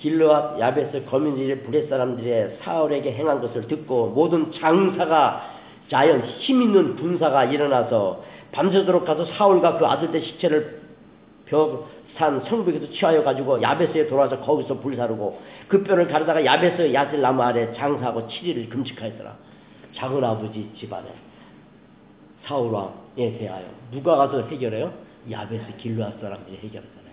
[0.00, 5.51] 길르앗 야베스 거민들이 블레셋 사람들의 사울에게 행한 것을 듣고 모든 장사가
[5.92, 10.80] 자연 힘 있는 분사가 일어나서 밤새도록 가서 사울과 그 아들들 시체를
[11.44, 17.74] 벽산 성벽에서 취하여 가지고 야베스에 돌아와서 거기서 불사르고 그 뼈를 가르다가 야베스 야슬 나무 아래
[17.74, 19.36] 장사하고 7일을 금식하였더라.
[19.94, 21.08] 작은 아버지 집안에
[22.44, 24.94] 사울 왕에 대하여 누가 가서 해결해요?
[25.30, 27.12] 야베스 길르앗 사람들이 해결하잖아요.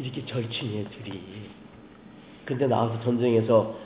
[0.00, 1.22] 이렇게 절친이에요 둘이.
[2.44, 3.76] 근데 나와서 전쟁에서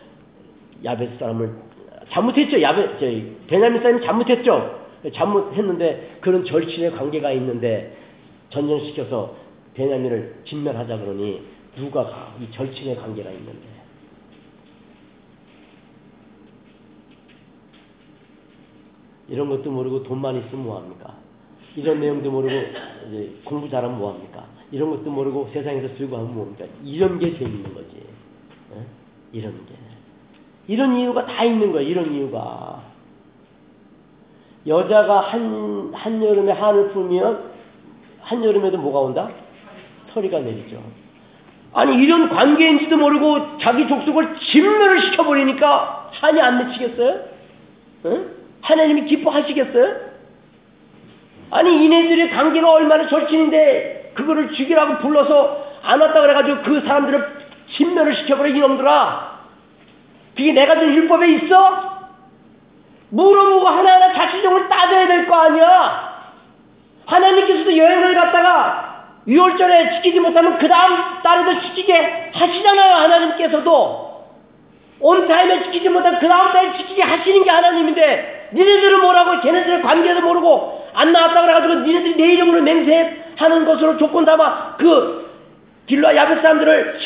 [0.83, 1.72] 야베스 사람을
[2.13, 2.61] 잘못했죠.
[2.61, 4.81] 야베, 저희, 베냐민 사람이 잘못했죠.
[5.15, 7.97] 잘못했는데 그런 절친의 관계가 있는데
[8.51, 9.35] 전쟁시켜서
[9.75, 11.43] 베냐민을 진멸하자 그러니
[11.77, 12.35] 누가 가?
[12.39, 13.73] 이 절친의 관계가 있는데.
[19.29, 21.17] 이런 것도 모르고 돈만 있으면 뭐합니까?
[21.75, 22.55] 이런 내용도 모르고
[23.09, 24.47] 이제 공부 잘하면 뭐합니까?
[24.71, 26.67] 이런 것도 모르고 세상에서 쓰고 하면 뭐합니까?
[26.85, 28.03] 이런 게 재밌는 거지.
[28.73, 28.85] 어?
[29.33, 29.92] 이런 게.
[30.69, 31.89] 이런 이유가 다 있는 거예요.
[31.89, 32.81] 이런 이유가.
[34.67, 37.51] 여자가 한, 한여름에 한을 풀면
[38.21, 39.29] 한여름에도 뭐가 온다?
[40.15, 40.81] 서리가 내리죠.
[41.75, 47.21] 아니 이런 관계인지도 모르고 자기 족속을 진멸을 시켜버리니까 한이 안 맺히겠어요?
[48.05, 48.31] 응?
[48.61, 50.13] 하나님이 기뻐하시겠어요?
[51.51, 57.43] 아니 이네들의 관계가 얼마나 절친인데 그거를 죽이라고 불러서 안 왔다 그래가지고 그 사람들을
[57.77, 59.32] 진멸을 시켜버려 이놈들아
[60.37, 61.93] 그게 내가 준 율법에 있어?
[63.11, 66.13] 물어보고 하나하나 자치정을 따져야 될 거 아니야?
[67.07, 68.93] 하나님께서도 여행을 갔다가
[69.27, 74.13] 유월절에 지키지 못하면 그 다음 달에도 지키게 하시잖아요, 하나님께서도.
[75.01, 80.23] 온 타임에 지키지 못하면 그 다음 달에 지키게 하시는 게 하나님인데, 니네들은 뭐라고, 걔네들의 관계도
[80.23, 85.22] 모르고, 안 나왔다 그래가지고 니네들이 내 이름으로 맹세하는 것으로 조건 담아 그
[85.93, 87.01] 길러 야벳 사람들을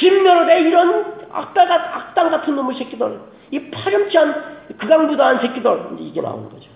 [0.48, 3.18] 해 이런 악당, 악당 같은 놈의 새끼들,
[3.50, 6.70] 이 파렴치 한 극강부다한 새끼들, 이게 나오는 거죠.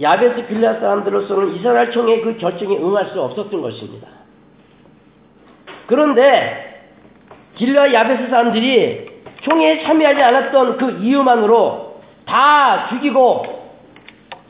[0.00, 4.08] 야베스 빌라 사람들로서는 이스라엘 총의 그 결정에 응할 수 없었던 것입니다.
[5.86, 6.90] 그런데
[7.54, 13.62] 길라 야베스 사람들이 총회에 참여하지 않았던 그 이유만으로 다 죽이고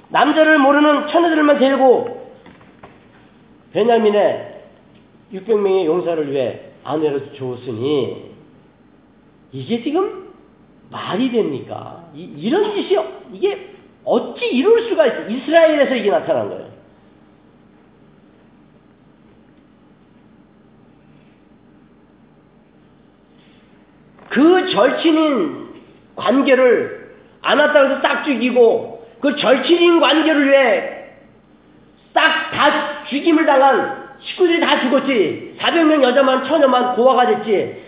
[0.08, 2.13] 남자를 모르는 처녀들만 데리고
[3.74, 4.62] 베냐민의
[5.32, 8.30] 600명의 용사를 위해 아내로 주었으니
[9.50, 10.32] 이게 지금
[10.90, 12.08] 말이 됩니까?
[12.14, 12.96] 이, 런 짓이
[13.32, 15.28] 이게 어찌 이룰 수가 있어?
[15.28, 16.72] 이스라엘에서 이게 나타난 거예요.
[24.28, 25.74] 그 절친인
[26.14, 31.06] 관계를 안 왔다고 해서 딱 죽이고 그 절친인 관계를 위해
[32.12, 35.56] 딱다 죽임을 당한 식구들이 다 죽었지.
[35.60, 37.82] 400명 여자만 처녀만 고아가 됐지.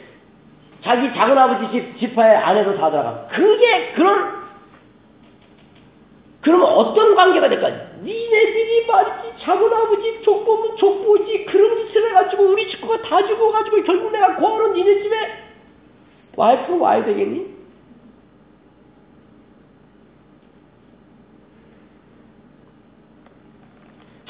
[0.83, 3.27] 자기 작은 아버지 집, 지파의 아내도 다 들어가.
[3.29, 4.37] 그게 그런
[6.43, 7.69] 그러면 어떤 관계가 될까?
[8.05, 14.37] 니네들이 말이지 작은 아버지 족보면 족보지 그런 짓을 해가지고 우리 식구가 다 죽어가지고 결국 내가
[14.37, 15.17] 고아로 니네 집에
[16.37, 17.56] 와이프 와야 되겠니?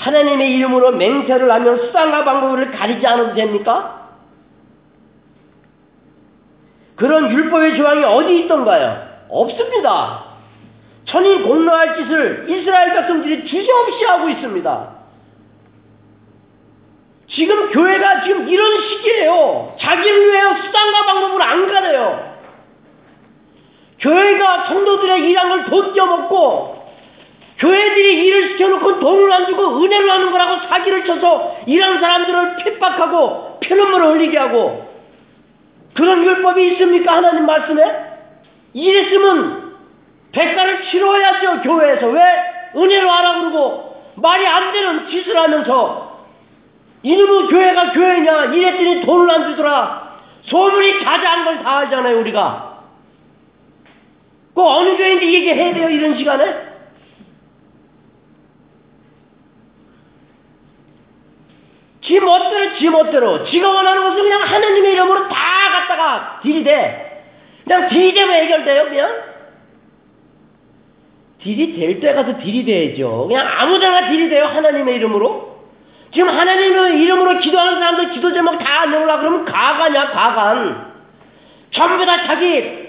[0.07, 4.09] 하나님의 이름으로 맹세를 하면 수단과 방법을 가리지 않아도 됩니까?
[6.95, 9.05] 그런 율법의 조항이 어디 있던가요?
[9.29, 10.25] 없습니다.
[11.07, 14.97] 천인 공로할 짓을 이스라엘 백성들이 주저없이 하고 있습니다.
[17.29, 19.77] 지금 교회가 지금 이런 시기에요.
[19.81, 22.37] 자기를 위해 수단과 방법을 안 가려요.
[23.99, 25.35] 교회가 성도들의
[25.69, 26.76] 돈 떼어먹고
[27.59, 34.07] 교회들이 일을 시켜놓고 돈을 안 주고 은혜를 하는 거라고 사기를 쳐서 일하는 사람들을 핍박하고 피눈물을
[34.09, 34.87] 흘리게 하고
[35.95, 37.17] 그런 율법이 있습니까?
[37.17, 37.83] 하나님 말씀에?
[38.75, 39.75] 이랬으면
[40.33, 42.09] 대가를 치러야죠 교회에서.
[42.09, 42.21] 왜
[42.77, 46.27] 은혜로 하라 그러고 말이 안 되는 짓을 하면서
[47.03, 50.17] 이놈의 교회가 교회냐 이랬더니 돈을 안 주더라.
[50.43, 52.83] 소문이 자자한 걸다 하잖아요 우리가.
[54.55, 56.66] 꼭 어느 교회인지 얘기해야 돼요 이런 시간에?
[62.07, 63.45] 지 멋대로 지 멋대로.
[63.47, 65.37] 지가 원하는 것을 그냥 하나님의 이름으로 다
[65.73, 67.23] 갖다가 들이대
[67.65, 69.23] 그냥 들이대면 해결돼요 그냥?
[71.43, 73.27] 딜이 될 때 가서 딜이 돼야죠.
[73.29, 75.57] 그냥 아무데나 딜이 돼요 하나님의 이름으로.
[76.13, 80.93] 지금 하나님의 이름으로 기도하는 사람들 기도 제목 다 안내오라 그러면 가가냐 가간
[81.73, 82.87] 전부 다 자기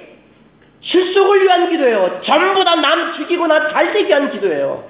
[0.81, 2.21] 실속을 위한 기도예요.
[2.23, 4.83] 전부 다 남 죽이거나 잘되게 위한 기도예요.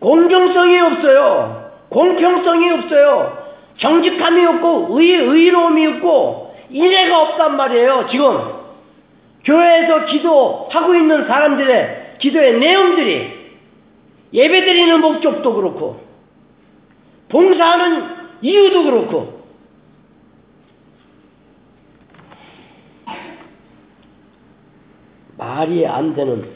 [0.00, 1.59] 공정성이 없어요
[1.90, 3.38] 공평성이 없어요.
[3.78, 8.08] 정직함이 없고 의, 의로움이 없고 인애가 없단 말이에요.
[8.10, 8.60] 지금
[9.44, 13.40] 교회에서 기도하고 있는 사람들의 기도의 내용들이
[14.32, 16.00] 예배드리는 목적도 그렇고
[17.28, 19.40] 봉사하는 이유도 그렇고
[25.36, 26.54] 말이 안 되는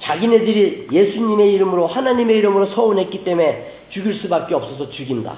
[0.00, 5.36] 자기네들이 예수님의 이름으로 하나님의 이름으로 서운했기 때문에 죽일 수밖에 없어서 죽인다.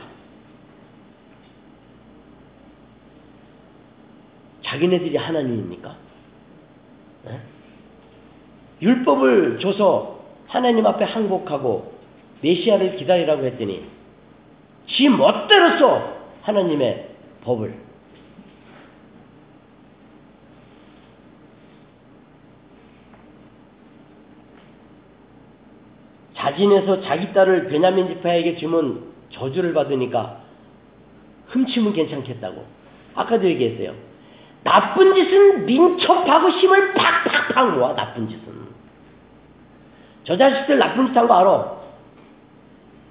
[4.63, 5.97] 자기네들이 하나님입니까?
[7.25, 7.41] 네?
[8.81, 11.93] 율법을 줘서 하나님 앞에 항복하고
[12.43, 13.85] 메시아를 기다리라고 했더니
[14.87, 17.09] 지 멋대로 써 하나님의
[17.45, 17.82] 법을
[26.43, 30.39] 자진해서 자기 딸을 베냐민 지파에게 주면 저주를 받으니까
[31.49, 32.65] 훔치면 괜찮겠다고.
[33.15, 33.95] 아까도 얘기했어요.
[34.65, 38.43] 나쁜 짓은 민첩하고 힘을 팍팍팍 모아, 나쁜 짓은.
[40.25, 41.83] 저 자식들 나쁜 짓 한 거 알아.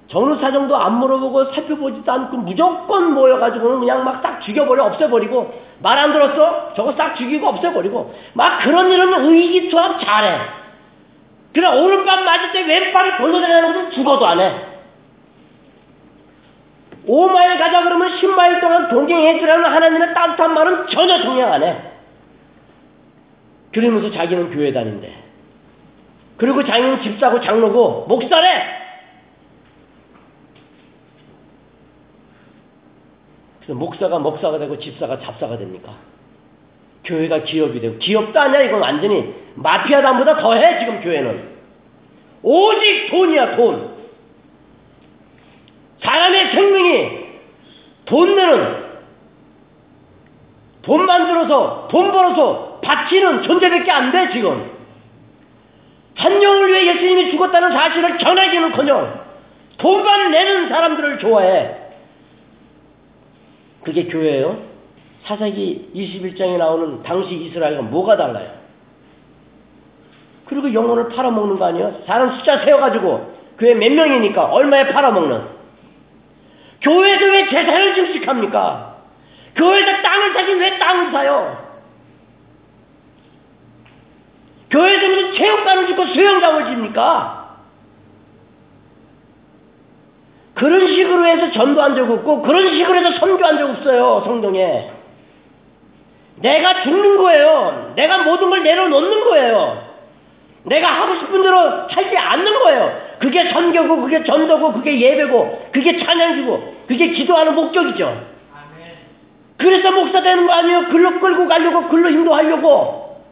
[0.08, 6.74] 전후 사정도 안 물어보고 살펴보지도 않고 무조건 모여가지고는 그냥 막싹 죽여버려, 없애버리고, 말 안 들었어?
[6.74, 10.38] 저거 싹 죽이고 없애버리고, 막 그런 일은 의기투합 잘해.
[11.52, 14.72] 그러나 오른밤 맞을 때 왼팔을 돌려다니는 것은 죽어도 안 해.
[17.06, 21.76] 5마일 가자 그러면 10마일 동안 동경해 주라는 하나님의 따뜻한 말은 전혀 동행 안 해.
[23.72, 25.12] 그러면서 자기는 교회 다닌대.
[26.36, 28.82] 그리고 자기는 집사고 장로고 목사래.
[33.60, 35.94] 그래서 목사가 목사가 되고 집사가 잡사가 됩니까?
[37.04, 39.34] 교회가 기업이 되고 기업도 아니야 이건 완전히.
[39.54, 41.52] 마피아단보다 더해 지금 교회는.
[42.42, 43.92] 오직 돈이야 돈.
[46.02, 47.22] 사람의 생명이
[48.06, 48.82] 돈 내는
[50.82, 54.70] 돈 만들어서 돈 벌어서 바치는 존재밖에 안 돼 지금.
[56.14, 59.20] 한 영을 위해 예수님이 죽었다는 사실을 전하기는커녕
[59.78, 61.76] 돈만 내는 사람들을 좋아해.
[63.82, 64.71] 그게 교회예요?
[65.26, 68.50] 사사기 21장에 나오는 당시 이스라엘과 뭐가 달라요?
[70.46, 72.02] 그리고 영혼을 팔아먹는 거 아니에요?
[72.06, 75.42] 사람 숫자 세워가지고 교회 몇 명이니까 얼마에 팔아먹는
[76.82, 78.96] 교회에서 왜 재산을 증식합니까?
[79.54, 81.62] 교회에서 땅을 사긴 왜 땅을 사요?
[84.70, 87.38] 교회에서 무슨 체육관을 짓고 수영장을 집니까?
[90.54, 94.90] 그런 식으로 해서 전도 한 적 없고 그런 식으로 해서 선교 한 적 없어요 성동에
[96.42, 97.92] 내가 죽는 거예요.
[97.94, 99.92] 내가 모든 걸 내려놓는 거예요.
[100.64, 103.00] 내가 하고 싶은 대로 살지 않는 거예요.
[103.20, 108.26] 그게 선교고, 그게 전도고, 그게 예배고, 그게 찬양이고, 그게 기도하는 목적이죠.
[109.56, 110.88] 그래서 목사 되는 거 아니에요?
[110.88, 113.22] 글로 끌고 가려고, 글로 인도하려고.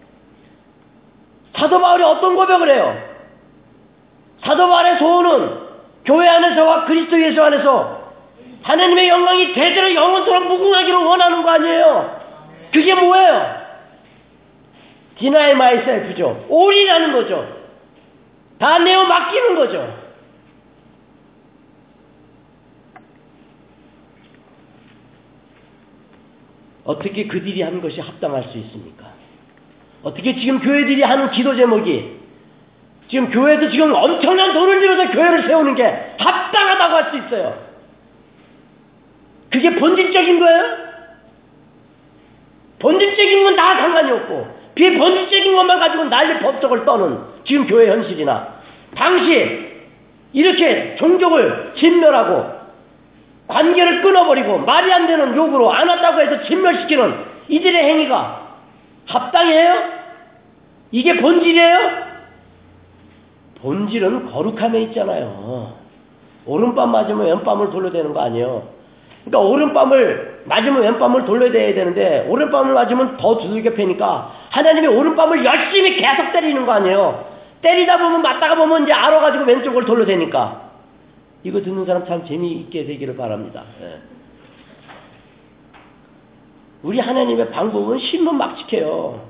[1.56, 3.02] 사도 바울이 어떤 고백을 해요?
[4.44, 5.58] 사도 바울의 소원은
[6.04, 8.00] 교회 안에서와 그리스도 예수 안에서
[8.62, 12.19] 하나님의 영광이 대대로 영원토록 무궁하기를 원하는 거 아니에요?
[12.72, 13.60] 그게 뭐예요?
[15.18, 16.46] 디나이 마이셀프죠.
[16.48, 17.60] 올인하는 거죠.
[18.58, 20.00] 다 내어 맡기는 거죠.
[26.84, 29.12] 어떻게 그들이 한 것이 합당할 수 있습니까?
[30.02, 32.18] 어떻게 지금 교회들이 하는 기도 제목이
[33.08, 35.84] 지금 교회도 지금 엄청난 돈을 들여서 교회를 세우는 게
[36.18, 37.70] 합당하다고 할 수 있어요.
[39.50, 40.89] 그게 본질적인 거예요?
[42.80, 48.48] 본질적인 건 다 상관이 없고 비본질적인 것만 가지고 난리 법석을 떠는 지금 교회 현실이나
[48.94, 49.68] 당시
[50.32, 52.60] 이렇게 종족을 진멸하고
[53.48, 57.14] 관계를 끊어버리고 말이 안 되는 욕으로 안 왔다고 해서 진멸시키는
[57.48, 58.48] 이들의 행위가
[59.06, 59.74] 합당해요?
[60.92, 62.10] 이게 본질이에요?
[63.60, 65.74] 본질은 거룩함에 있잖아요.
[66.46, 68.68] 오른밤 맞으면 왼밤을 돌려대는 거 아니에요.
[69.24, 76.32] 그러니까 오른밤을 맞으면 왼밤을 돌려대야 되는데 오른밤을 맞으면 더 두들겨 패니까 하나님이 오른밤을 열심히 계속
[76.32, 77.26] 때리는 거 아니에요.
[77.62, 80.70] 때리다 보면 맞다가 보면 이제 알아가지고 왼쪽을 돌려대니까
[81.44, 83.64] 이거 듣는 사람 참 재미있게 되기를 바랍니다.
[83.82, 83.98] 예.
[86.82, 89.28] 우리 하나님의 방법은 신문 막 지켜요.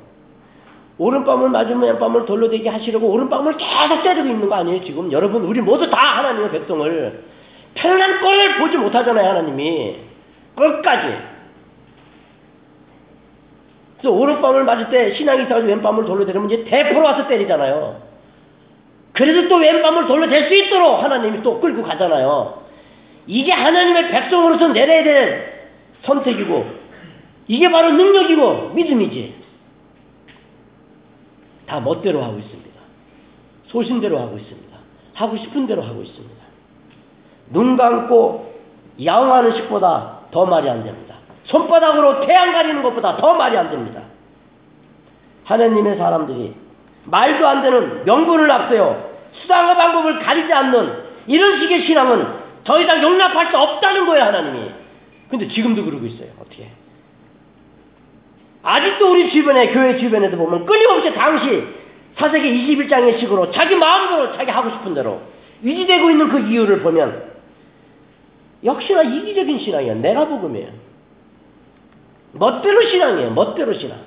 [0.99, 5.11] 오른밤을 맞으면 왼밤을 돌려대게 하시려고 오른밤을 계속 때리고 있는 거 아니에요, 지금?
[5.11, 7.25] 여러분, 우리 모두 다 하나님의 백성을
[7.75, 9.97] 편안한 꼴을 보지 못하잖아요, 하나님이.
[10.57, 11.17] 끝까지.
[13.99, 18.03] 그래서 오른밤을 맞을 때 신앙이 있어가지고 왼밤을 돌려대면 이제 대포로 와서 때리잖아요.
[19.13, 22.63] 그래서 또 왼밤을 돌려댈 수 있도록 하나님이 또 끌고 가잖아요.
[23.27, 25.69] 이게 하나님의 백성으로서 내려야 될
[26.03, 26.81] 선택이고,
[27.49, 29.35] 이게 바로 능력이고, 믿음이지.
[31.67, 32.71] 다 멋대로 하고 있습니다.
[33.67, 34.77] 소신대로 하고 있습니다.
[35.15, 36.40] 하고 싶은 대로 하고 있습니다.
[37.51, 38.55] 눈 감고
[39.05, 41.17] 야옹하는 식보다 더 말이 안 됩니다.
[41.45, 44.03] 손바닥으로 태양 가리는 것보다 더 말이 안 됩니다.
[45.45, 46.55] 하나님의 사람들이
[47.05, 49.11] 말도 안 되는 명분을 앞세워
[49.43, 54.71] 수단과 방법을 가리지 않는 이런 식의 신앙은 더 이상 용납할 수 없다는 거예요, 하나님이.
[55.29, 56.29] 근데 지금도 그러고 있어요.
[56.41, 56.69] 어떻게?
[58.63, 61.65] 아직도 우리 주변에, 교회 주변에도 보면 끊임없이 당시
[62.19, 65.23] 사세기 21장의 식으로 자기 마음대로 자기 하고 싶은 대로
[65.63, 67.30] 유지되고 있는 그 이유를 보면
[68.65, 69.95] 역시나 이기적인 신앙이야.
[69.95, 70.69] 내가 복음이에요.
[72.33, 73.31] 멋대로 신앙이에요.
[73.33, 73.99] 멋대로 신앙.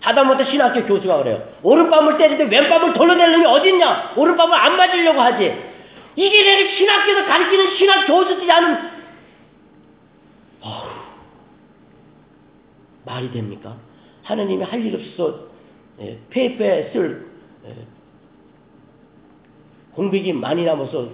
[0.00, 1.46] 하다못해 신학교 교수가 그래요.
[1.62, 4.14] 오른밤을 때리는데 왼밤을 돌려낼 놈이 어딨냐?
[4.16, 5.54] 오른밤을 안 맞으려고 하지.
[6.16, 8.90] 이게 내가 신학교에서 가르치는 신학 교수들이 하는
[10.62, 10.88] 어휴,
[13.04, 13.76] 말이 됩니까?
[14.22, 15.50] 하나님이 할 일 없어서
[16.00, 17.26] 예, 페이퍼에 쓸
[17.66, 17.74] 예,
[19.92, 21.10] 공백이 많이 남아서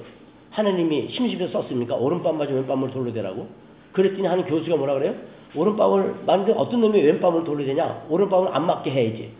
[0.57, 1.97] 하나님이 심심해서 썼습니까?
[1.97, 3.47] 오른밤 맞으면 왼밤을 돌려대라고?
[3.93, 5.15] 그랬더니 하는 교수가 뭐라 그래요?
[5.55, 8.07] 오른밤을 맞는데 어떤 놈이 왼밤을 돌려대냐?
[8.09, 9.33] 오른밤을 안 맞게 해야지.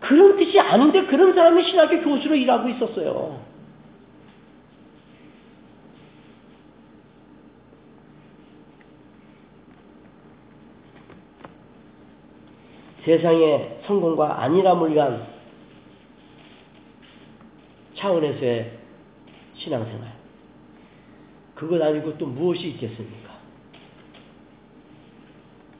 [0.00, 3.40] 그런 뜻이 아닌데 그런 사람이 신학교 교수로 일하고 있었어요.
[13.04, 15.26] 세상의 성공과 안일함을 위한
[17.96, 18.72] 차원에서의
[19.56, 20.17] 신앙생활.
[21.58, 23.36] 그것 아니고 또 무엇이 있겠습니까?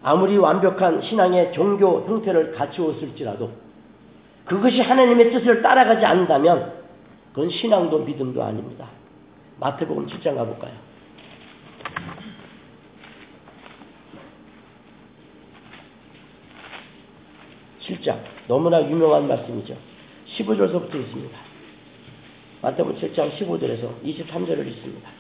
[0.03, 3.53] 아무리 완벽한 신앙의 종교 형태를 갖추었을지라도
[4.45, 6.73] 그것이 하나님의 뜻을 따라가지 않는다면
[7.33, 8.89] 그건 신앙도 믿음도 아닙니다.
[9.61, 10.73] 마태복음 7장 가볼까요?
[17.83, 19.77] 7장 너무나 유명한 말씀이죠.
[20.39, 21.39] 15절서부터 있습니다.
[22.63, 25.18] 마태복음 7장 15절에서 23절을 읽습니다.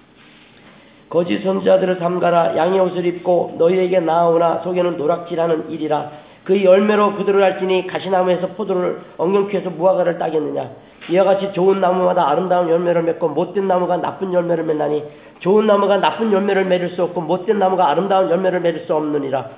[1.09, 6.11] 거짓 선지자들을 삼가라 양의 옷을 입고 너희에게 나아오나 속에는 노락질하는 일이라.
[6.45, 10.71] 그 열매로 그들을 알지니 가시나무에서 포도를 엉겅퀴에서 무화과를 따겠느냐?
[11.11, 15.03] 이와 같이 좋은 나무마다 아름다운 열매를 맺고 못된 나무가 나쁜 열매를 맺나니
[15.41, 19.49] 좋은 나무가 나쁜 열매를 맺을 수 없고 못된 나무가 아름다운 열매를 맺을 수 없느니라.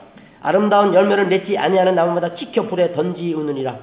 [0.42, 3.76] 아름다운 열매를 맺지 아니하는 나무마다 찍혀 불에 던지우느니라.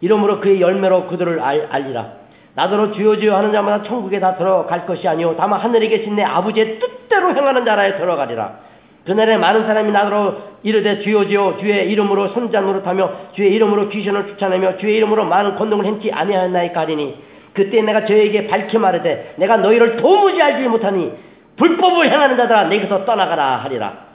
[0.00, 2.21] 이러므로 그의 열매로 그들을 알, 알리라
[2.54, 5.36] 나더러 주여 주여 하는 자마다 천국에 다 들어갈 것이 아니오.
[5.36, 8.60] 다만 하늘에 계신 내 아버지의 뜻대로 행하는 자라에 들어가리라.
[9.06, 14.76] 그날에 많은 사람이 나더러 이르되 주여 주여 주의 이름으로 손자 노릇하며 주의 이름으로 귀신을 쫓아내며
[14.78, 17.22] 주의 이름으로 많은 권능을 행치 아니하였나이까 하리니
[17.52, 21.12] 그때 내가 저에게 밝히 말하되 내가 너희를 도무지 알지 못하니
[21.56, 24.12] 불법을 행하는 자들아 내게서 떠나가라 하리라.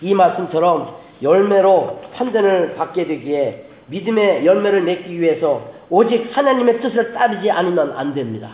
[0.00, 7.96] 이 말씀처럼 열매로 판단을 받게 되기에 믿음의 열매를 맺기 위해서 오직 하나님의 뜻을 따르지 않으면
[7.96, 8.50] 안 됩니다.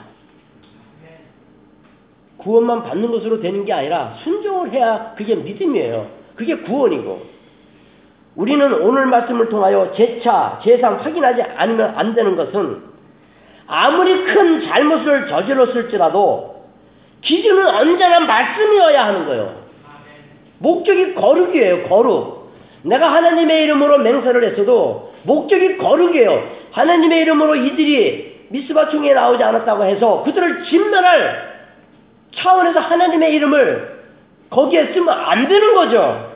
[2.36, 6.06] 구원만 받는 것으로 되는 게 아니라 순종을 해야 그게 믿음이에요.
[6.36, 7.34] 그게 구원이고.
[8.36, 12.82] 우리는 오늘 말씀을 통하여 재차, 재상 확인하지 않으면 안 되는 것은
[13.66, 16.64] 아무리 큰 잘못을 저질렀을지라도
[17.22, 19.64] 기준은 언제나 말씀이어야 하는 거예요.
[20.58, 22.33] 목적이 거룩이에요, 거룩.
[22.84, 26.64] 내가 하나님의 이름으로 맹세를 했어도 목적이 거룩이에요.
[26.72, 31.54] 하나님의 이름으로 이들이 미스바 총에 나오지 않았다고 해서 그들을 진멸할
[32.36, 33.94] 차원에서 하나님의 이름을
[34.50, 36.34] 거기에 쓰면 안 되는 거죠.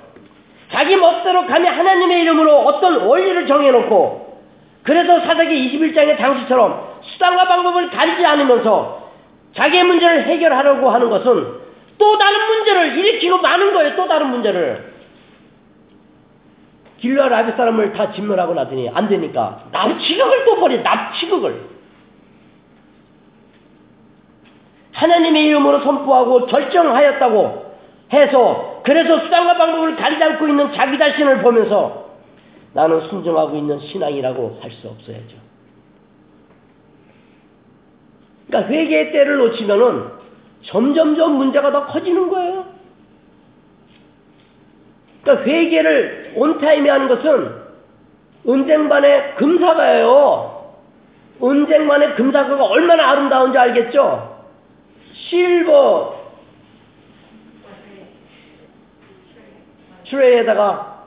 [0.72, 4.28] 자기 멋대로 감히 하나님의 이름으로 어떤 원리를 정해놓고
[4.82, 9.10] 그래서 사사기 21장의 당시처럼 수단과 방법을 가리지 않으면서
[9.54, 11.58] 자기의 문제를 해결하려고 하는 것은
[11.98, 13.96] 또 다른 문제를 일으키고 마는 거예요.
[13.96, 14.87] 또 다른 문제를.
[17.00, 21.68] 길라 라비 사람을 다 진멸하고 나더니 안 되니까 납치극을 또 벌여 납치극을
[24.92, 27.68] 하나님의 이름으로 선포하고 결정하였다고
[28.12, 32.08] 해서 그래서 수단과 방법을 가리지 않고 있는 자기 자신을 보면서
[32.72, 35.36] 나는 순종하고 있는 신앙이라고 할 수 없어야죠.
[38.48, 40.18] 그러니까 회개의 때를 놓치면은
[40.62, 42.64] 점점점 문제가 더 커지는 거예요.
[45.22, 47.68] 그러니까 회개를 온타임에 하는 것은
[48.46, 50.74] 은쟁반의 금사가예요.
[51.42, 54.44] 은쟁반의 금사가가 얼마나 아름다운지 알겠죠?
[55.12, 56.18] 실버
[60.08, 61.04] 트레이에다가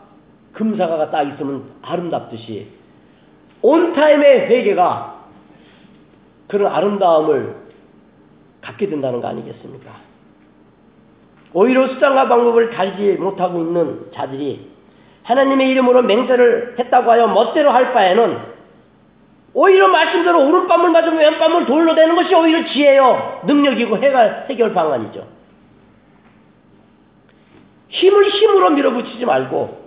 [0.54, 2.68] 금사가가 딱 있으면 아름답듯이
[3.62, 5.26] 온타임의 회개가
[6.48, 7.56] 그런 아름다움을
[8.62, 9.92] 갖게 된다는 거 아니겠습니까?
[11.54, 14.71] 오히려 수단과 방법을 달지 못하고 있는 자들이
[15.24, 18.52] 하나님의 이름으로 맹세를 했다고 하여 멋대로 할 바에는
[19.54, 25.28] 오히려 말씀대로 오른밤을 맞으면 왼밤을 돌로 대는 것이 오히려 지혜요 능력이고 해결, 해결 방안이죠.
[27.90, 29.82] 힘을 힘으로 밀어붙이지 말고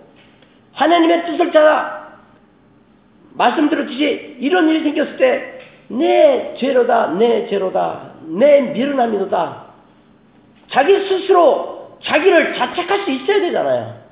[0.72, 2.18] 하나님의 뜻을 따라
[3.32, 5.54] 말씀드렸듯이 이런 일이 생겼을 때
[5.88, 9.64] 내 죄로다 내 죄로다 내 미련함이로다
[10.70, 14.03] 자기 스스로 자기를 자책할 수 있어야 되잖아요.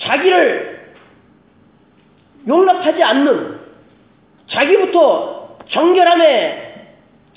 [0.00, 0.94] 자기를
[2.48, 3.60] 용납하지 않는
[4.48, 6.74] 자기부터 정결함의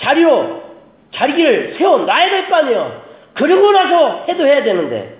[0.02, 0.64] 자리로
[1.14, 3.04] 자리를 세워놔야 될 거 아니에요.
[3.34, 5.18] 그러고 나서 해도 해야 되는데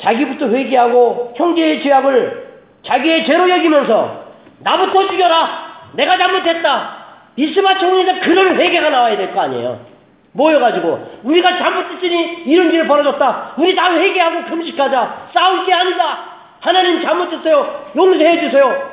[0.00, 2.48] 자기부터 회개하고 형제의 죄악을
[2.84, 4.26] 자기의 죄로 여기면서
[4.60, 7.02] 나부터 죽여라 내가 잘못했다
[7.36, 9.91] 이스마 총리는 그런 회개가 나와야 될 거 아니에요.
[10.32, 13.54] 모여가지고 우리가 잘못했으니 이런 일이 벌어졌다.
[13.58, 15.28] 우리 다 회개하고 금식하자.
[15.34, 16.32] 싸울 게 아니다.
[16.60, 17.90] 하나님 잘못했어요.
[17.96, 18.90] 용서해 주세요.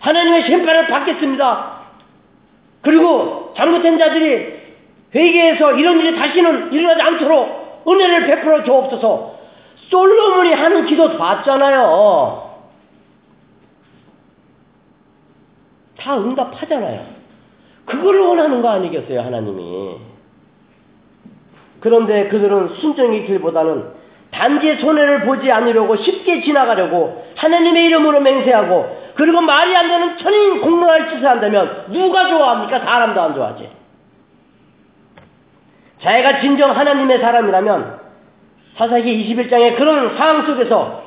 [0.00, 1.80] 하나님의 심판을 받겠습니다.
[2.82, 4.60] 그리고 잘못한 자들이
[5.14, 9.38] 회개해서 이런 일이 다시는 일어나지 않도록 은혜를 베풀어 주옵소서.
[9.90, 12.50] 솔로몬이 하는 기도 봤잖아요.
[15.98, 17.06] 다 응답하잖아요.
[17.84, 20.09] 그걸 원하는 거 아니겠어요, 하나님이.
[21.80, 24.00] 그런데 그들은 순종의 길보다는
[24.30, 31.26] 단지 손해를 보지 않으려고 쉽게 지나가려고 하나님의 이름으로 맹세하고 그리고 말이 안 되는 천인공노할 짓을
[31.26, 32.80] 한다면 누가 좋아합니까?
[32.80, 33.68] 사람도 안 좋아하지.
[36.00, 38.00] 자기가 진정 하나님의 사람이라면
[38.76, 41.04] 사사기 21장의 그런 상황 속에서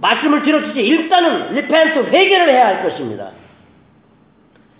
[0.00, 3.30] 말씀을 들었듯이 일단은 repent 회개를 해야 할 것입니다.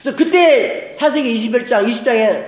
[0.00, 2.44] 그래서 그때 사사기 21장 20장에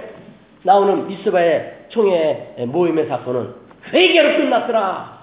[0.62, 3.54] 나오는 미스바의 총회 모임의 사건은
[3.92, 5.20] 회개로 끝났더라.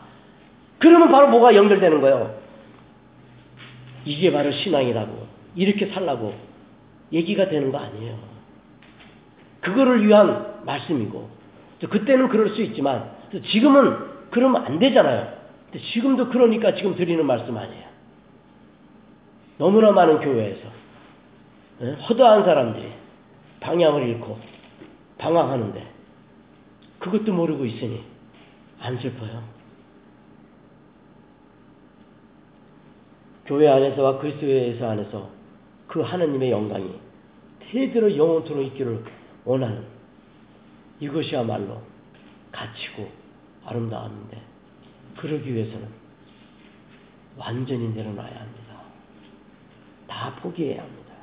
[0.79, 2.37] 그러면 바로 뭐가 연결되는 거예요?
[4.05, 5.27] 이게 바로 신앙이라고.
[5.55, 6.33] 이렇게 살라고
[7.11, 8.15] 얘기가 되는 거 아니에요.
[9.61, 11.29] 그거를 위한 말씀이고.
[11.89, 13.09] 그때는 그럴 수 있지만,
[13.51, 13.97] 지금은
[14.29, 15.35] 그러면 안 되잖아요.
[15.93, 17.87] 지금도 그러니까 지금 드리는 말씀 아니에요.
[19.57, 20.61] 너무나 많은 교회에서
[22.09, 22.91] 허다한 사람들이
[23.59, 24.37] 방향을 잃고
[25.17, 25.96] 방황하는데
[26.99, 28.03] 그것도 모르고 있으니
[28.79, 29.43] 안 슬퍼요.
[33.45, 35.29] 교회 안에서와 그리스도에서 안에서
[35.87, 36.99] 그 하나님의 영광이
[37.59, 39.03] 대대로 영원토록 있기를
[39.45, 39.85] 원하는
[40.99, 41.81] 이것이야말로
[42.51, 43.09] 가치고
[43.65, 44.41] 아름다움인데
[45.17, 45.87] 그러기 위해서는
[47.37, 48.81] 완전히 내려놔야 합니다.
[50.07, 51.13] 다 포기해야 합니다.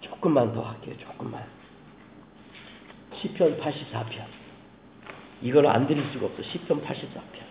[0.00, 0.94] 조금만 더 할게요.
[0.98, 1.41] 조금만.
[3.22, 4.24] 시편 84편.
[5.42, 6.42] 이걸 안 드릴 수가 없어.
[6.42, 7.42] 시편 84편.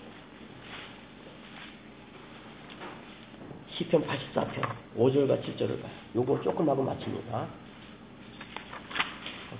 [3.70, 5.92] 시편 84편 5절과 7절을 봐요.
[6.16, 7.38] 요거 조금 하고 마칩니다.
[7.38, 7.48] 어,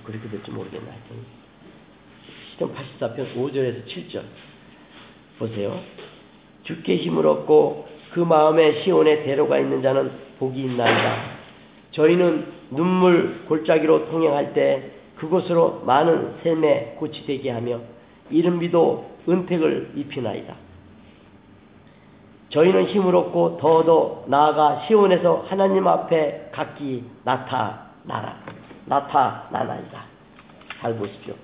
[0.04, 0.86] 그렇게 될지 모르겠네.
[2.52, 4.22] 시편 84편 5절에서 7절
[5.38, 5.82] 보세요.
[6.64, 11.38] 주께 힘을 얻고 그 마음에 시온에 대로가 있는 자는 복이 있나이다.
[11.92, 17.78] 저희는 눈물 골짜기로 통행할 때 그곳으로 많은 샘에 고치되게 하며
[18.28, 20.52] 이른비도 은택을 입히나이다.
[22.48, 28.36] 저희는 힘을 얻고 더더 나아가 시온에서 하나님 앞에 각기 나타나라.
[28.86, 30.04] 나타나나이다.
[30.80, 31.34] 잘 보십시오.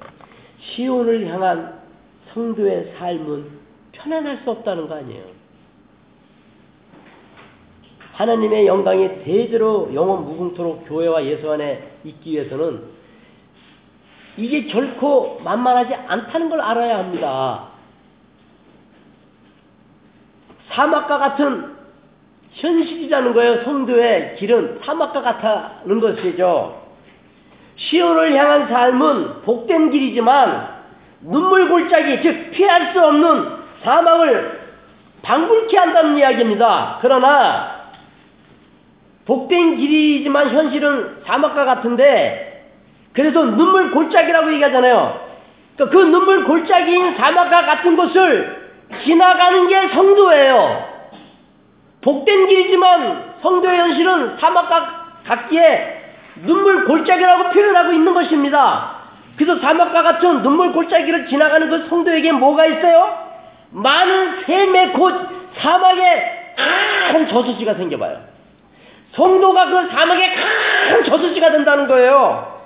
[0.59, 1.81] 시온을 향한
[2.35, 3.59] 성도의 삶은
[3.93, 5.23] 편안할 수 없다는 거 아니에요.
[8.15, 12.98] 하나님의 영광이 대대로 영원 무궁토록 교회와 예수 안에 있기 위해서는
[14.39, 17.65] 이게 결코 만만하지 않다는 걸 알아야 합니다.
[20.71, 21.77] 사막과 같은
[22.53, 23.65] 현실이라는 거예요.
[23.65, 26.87] 성도의 길은 사막과 같다는 것이죠.
[27.77, 30.79] 시온을 향한 삶은 복된 길이지만
[31.21, 34.69] 눈물 골짜기, 즉 피할 수 없는 사망을
[35.23, 36.99] 방불케 한다는 이야기입니다.
[37.01, 37.79] 그러나
[39.27, 42.48] 복된 길이지만 현실은 사막과 같은데
[43.19, 45.29] 그래서 눈물 골짜기라고 얘기하잖아요.
[45.75, 48.71] 그러니까 그 눈물 골짜기인 사막과 같은 곳을
[49.03, 50.89] 지나가는 게 성도예요.
[52.01, 56.15] 복된 길이지만 성도의 현실은 사막과 같기에
[56.47, 58.99] 눈물 골짜기라고 표현하고 있는 것입니다.
[59.37, 63.19] 그래서 사막과 같은 눈물 골짜기를 지나가는 그 성도에게 뭐가 있어요?
[63.71, 65.13] 많은 샘의 곳
[65.57, 66.55] 사막에
[67.11, 68.21] 큰 저수지가 생겨봐요.
[69.11, 70.35] 성도가 그 사막에
[70.89, 72.58] 큰 저수지가 된다는 거예요.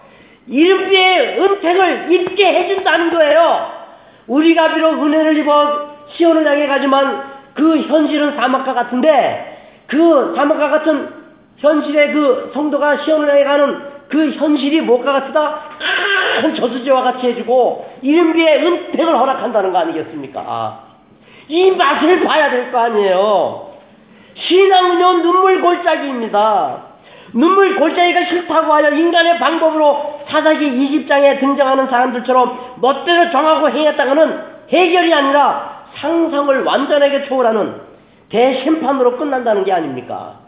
[0.48, 3.70] 일비의 은택을 입게 해준다는 거예요.
[4.26, 7.22] 우리가 비록 은혜를 입어 시온을 향해 가지만
[7.54, 11.08] 그 현실은 사막과 같은데 그 사막과 같은
[11.58, 15.60] 현실의 그 성도가 시온을 향해 가는 그 현실이 뭐가 같다?
[16.40, 20.40] 큰 저수지와 같이 해주고 이른비의 은택을 허락한다는 거 아니겠습니까?
[20.46, 20.78] 아,
[21.48, 23.70] 이 맛을 봐야 될 거 아니에요.
[24.34, 26.91] 신앙은요 눈물 골짜기입니다.
[27.32, 35.86] 눈물 골짜기가 싫다고 하여 인간의 방법으로 사사기 20장에 등장하는 사람들처럼 멋대로 정하고 행했다가는 해결이 아니라
[35.94, 37.80] 상상을 완전하게 초월하는
[38.28, 40.40] 대심판으로 끝난다는 게 아닙니까?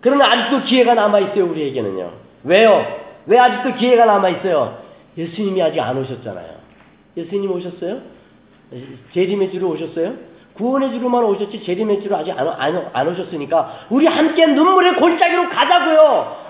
[0.00, 2.10] 그러나 아직도 기회가 남아있어요, 우리에게는요.
[2.44, 2.86] 왜요?
[3.26, 4.78] 왜 아직도 기회가 남아있어요?
[5.16, 6.50] 예수님이 아직 안 오셨잖아요.
[7.16, 8.00] 예수님 오셨어요?
[9.14, 10.12] 재림의 주로 오셨어요?
[10.54, 16.44] 구원의 주로만 오셨지 재림의 주로 아직 안, 안, 안 오셨으니까 우리 함께 눈물의 골짜기로 가자고요.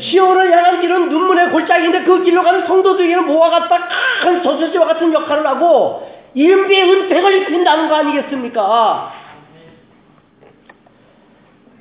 [0.00, 3.88] 시온을 향한 길은 눈물의 골짜기인데 그 길로 가는 성도들에게는 뭐와 같다
[4.22, 9.12] 큰 저수지와 같은 역할을 하고 이른비의 은택을 입힌다는 거 아니겠습니까?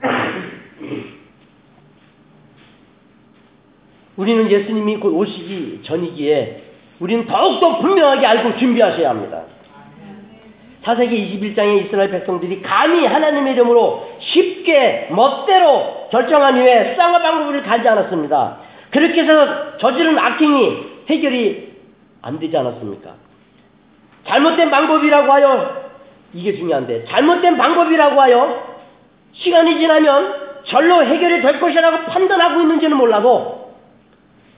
[4.16, 6.62] 우리는 예수님이 곧 오시기 전이기에
[7.00, 9.42] 우리는 더욱더 분명하게 알고 준비하셔야 합니다.
[10.84, 18.58] 사세기 21장의 이스라엘 백성들이 감히 하나님의 이름으로 쉽게 멋대로 결정한 이후에 쌍화 방법을 가지 않았습니다.
[18.92, 21.74] 그렇게 해서 저지른 악행이 해결이
[22.22, 23.12] 안 되지 않았습니까?
[24.28, 25.84] 잘못된 방법이라고 하여
[26.34, 28.78] 이게 중요한데 잘못된 방법이라고 하여
[29.34, 33.74] 시간이 지나면 절로 해결이 될 것이라고 판단하고 있는지는 몰라도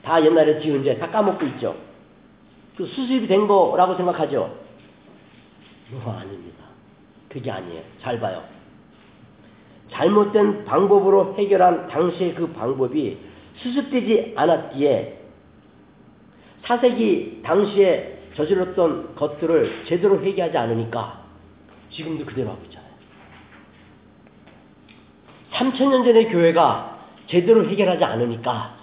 [0.03, 1.75] 다 옛날에 지은 죄 다 까먹고 있죠.
[2.77, 4.64] 그 수습이 된 거라고 생각하죠.
[5.91, 6.63] 뭐 아닙니다.
[7.29, 7.81] 그게 아니에요.
[8.01, 8.43] 잘 봐요.
[9.91, 13.17] 잘못된 방법으로 해결한 당시의 그 방법이
[13.57, 15.19] 수습되지 않았기에
[16.63, 21.23] 사색이 당시에 저질렀던 것들을 제대로 회개하지 않으니까
[21.91, 22.85] 지금도 그대로 하고 있잖아요.
[25.51, 28.75] 3천년 전의 교회가 제대로 해결하지 않으니까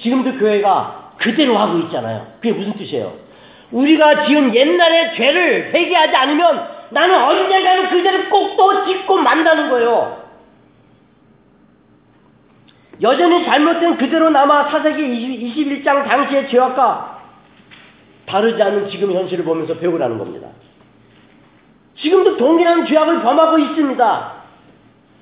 [0.00, 2.34] 지금도 교회가 그대로 하고 있잖아요.
[2.40, 3.29] 그게 무슨 뜻이에요?
[3.72, 10.20] 우리가 지은 옛날의 죄를 회개하지 않으면 나는 언젠가는 그 죄를 꼭 또 짓고 만다는 거예요.
[13.00, 17.20] 여전히 잘못된 그대로 남아 사세기 21장 당시의 죄악과
[18.26, 20.48] 다르지 않은 지금 현실을 보면서 배우라는 겁니다.
[21.96, 24.32] 지금도 동일한 죄악을 범하고 있습니다.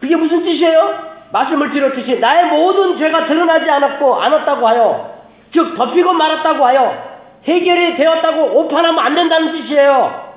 [0.01, 1.09] 그게 무슨 뜻이에요?
[1.32, 7.07] 말씀을 드렸듯이 나의 모든 죄가 드러나지 않았고 않았다고 하여 즉 덮이고 말았다고 하여
[7.45, 10.28] 해결이 되었다고 오판하면 안 된다는 뜻이에요.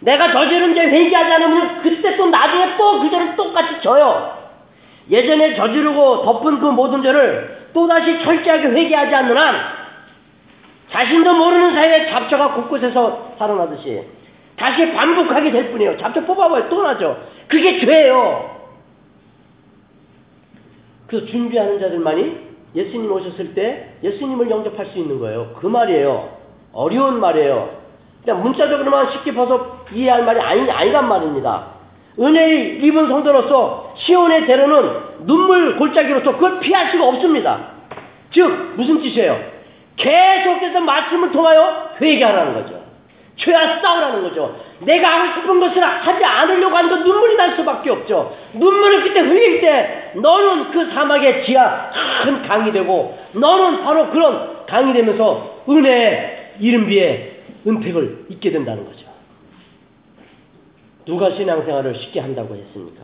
[0.00, 4.38] 내가 저지른 죄 회개하지 않으면 그때 또 나중에 또그 죄를 똑같이 져요.
[5.10, 9.56] 예전에 저지르고 덮은 그 모든 죄를 또다시 철저하게 회개하지 않는 한
[10.90, 14.02] 자신도 모르는 사이에 잡초가 곳곳에서 살아나듯이
[14.56, 15.96] 다시 반복하게 될 뿐이에요.
[15.98, 16.68] 잡초 뽑아봐요.
[16.68, 17.16] 또 나죠.
[17.48, 18.60] 그게 죄예요.
[21.06, 25.54] 그래서 준비하는 자들만이 예수님 오셨을 때 예수님을 영접할 수 있는 거예요.
[25.60, 26.28] 그 말이에요.
[26.72, 27.80] 어려운 말이에요.
[28.24, 31.66] 그냥 문자적으로만 쉽게 벗어 이해할 말이 아니, 아니란 말입니다.
[32.18, 37.70] 은혜를 입은 성도로서 시온의 대로는 눈물 골짜기로서 그걸 피할 수가 없습니다.
[38.32, 39.38] 즉 무슨 뜻이에요?
[39.96, 42.80] 계속해서 말씀을 통하여 회개하라는 거죠.
[43.40, 44.60] 죄와 싸우라는 거죠.
[44.80, 48.36] 내가 하고 싶은 것을 하지 않으려고 하는 건 눈물이 날 수밖에 없죠.
[48.54, 51.90] 눈물을 그때 흘릴 때 너는 그 사막의 지하
[52.22, 59.06] 큰 강이 되고 너는 바로 그런 강이 되면서 은혜의 이른비에 은택을 잊게 된다는 거죠.
[61.06, 63.02] 누가 신앙생활을 쉽게 한다고 했습니까?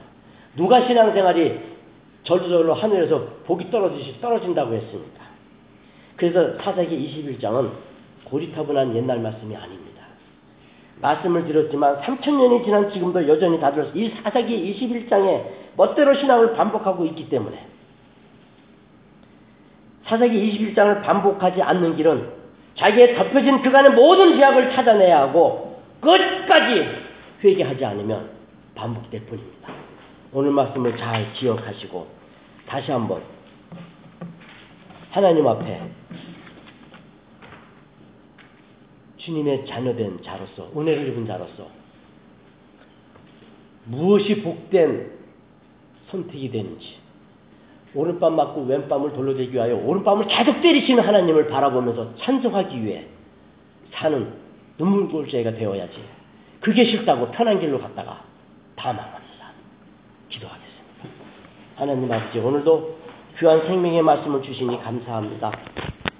[0.56, 1.76] 누가 신앙생활이
[2.24, 5.24] 절저절로 하늘에서 복이 떨어지시 떨어진다고 했습니까?
[6.16, 6.96] 그래서 사사기
[7.40, 7.70] 21장은
[8.24, 9.95] 고리타분한 옛날 말씀이 아닙니다.
[11.00, 15.44] 말씀을 드렸지만 3천년이 지난 지금도 여전히 다들 이 사사기 21장에
[15.76, 17.66] 멋대로 신앙을 반복하고 있기 때문에
[20.06, 22.36] 사사기 21장을 반복하지 않는 길은
[22.76, 26.88] 자기의 덮여진 그간의 모든 죄악을 찾아내야 하고 끝까지
[27.42, 28.30] 회개하지 않으면
[28.74, 29.72] 반복될 뿐입니다.
[30.32, 32.06] 오늘 말씀을 잘 기억하시고
[32.66, 33.22] 다시 한번
[35.10, 35.80] 하나님 앞에
[39.26, 41.68] 주님의 자녀된 자로서 은혜를 입은 자로서
[43.84, 45.12] 무엇이 복된
[46.10, 46.96] 선택이 되는지
[47.94, 53.06] 오른밤 맞고 왼밤을 돌려대기 위하여 오른밤을 계속 때리시는 하나님을 바라보면서 찬송하기 위해
[53.92, 54.32] 사는
[54.78, 55.96] 눈물골제가 되어야지
[56.60, 58.22] 그게 싫다고 편한 길로 갔다가
[58.76, 59.52] 다 망합니다.
[60.28, 60.76] 기도하겠습니다.
[61.76, 62.95] 하나님 아버지 오늘도
[63.38, 65.52] 귀한 생명의 말씀을 주시니 감사합니다.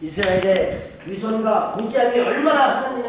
[0.02, 3.04] 이스라엘의 위선과 공개함이 얼마나 하나님의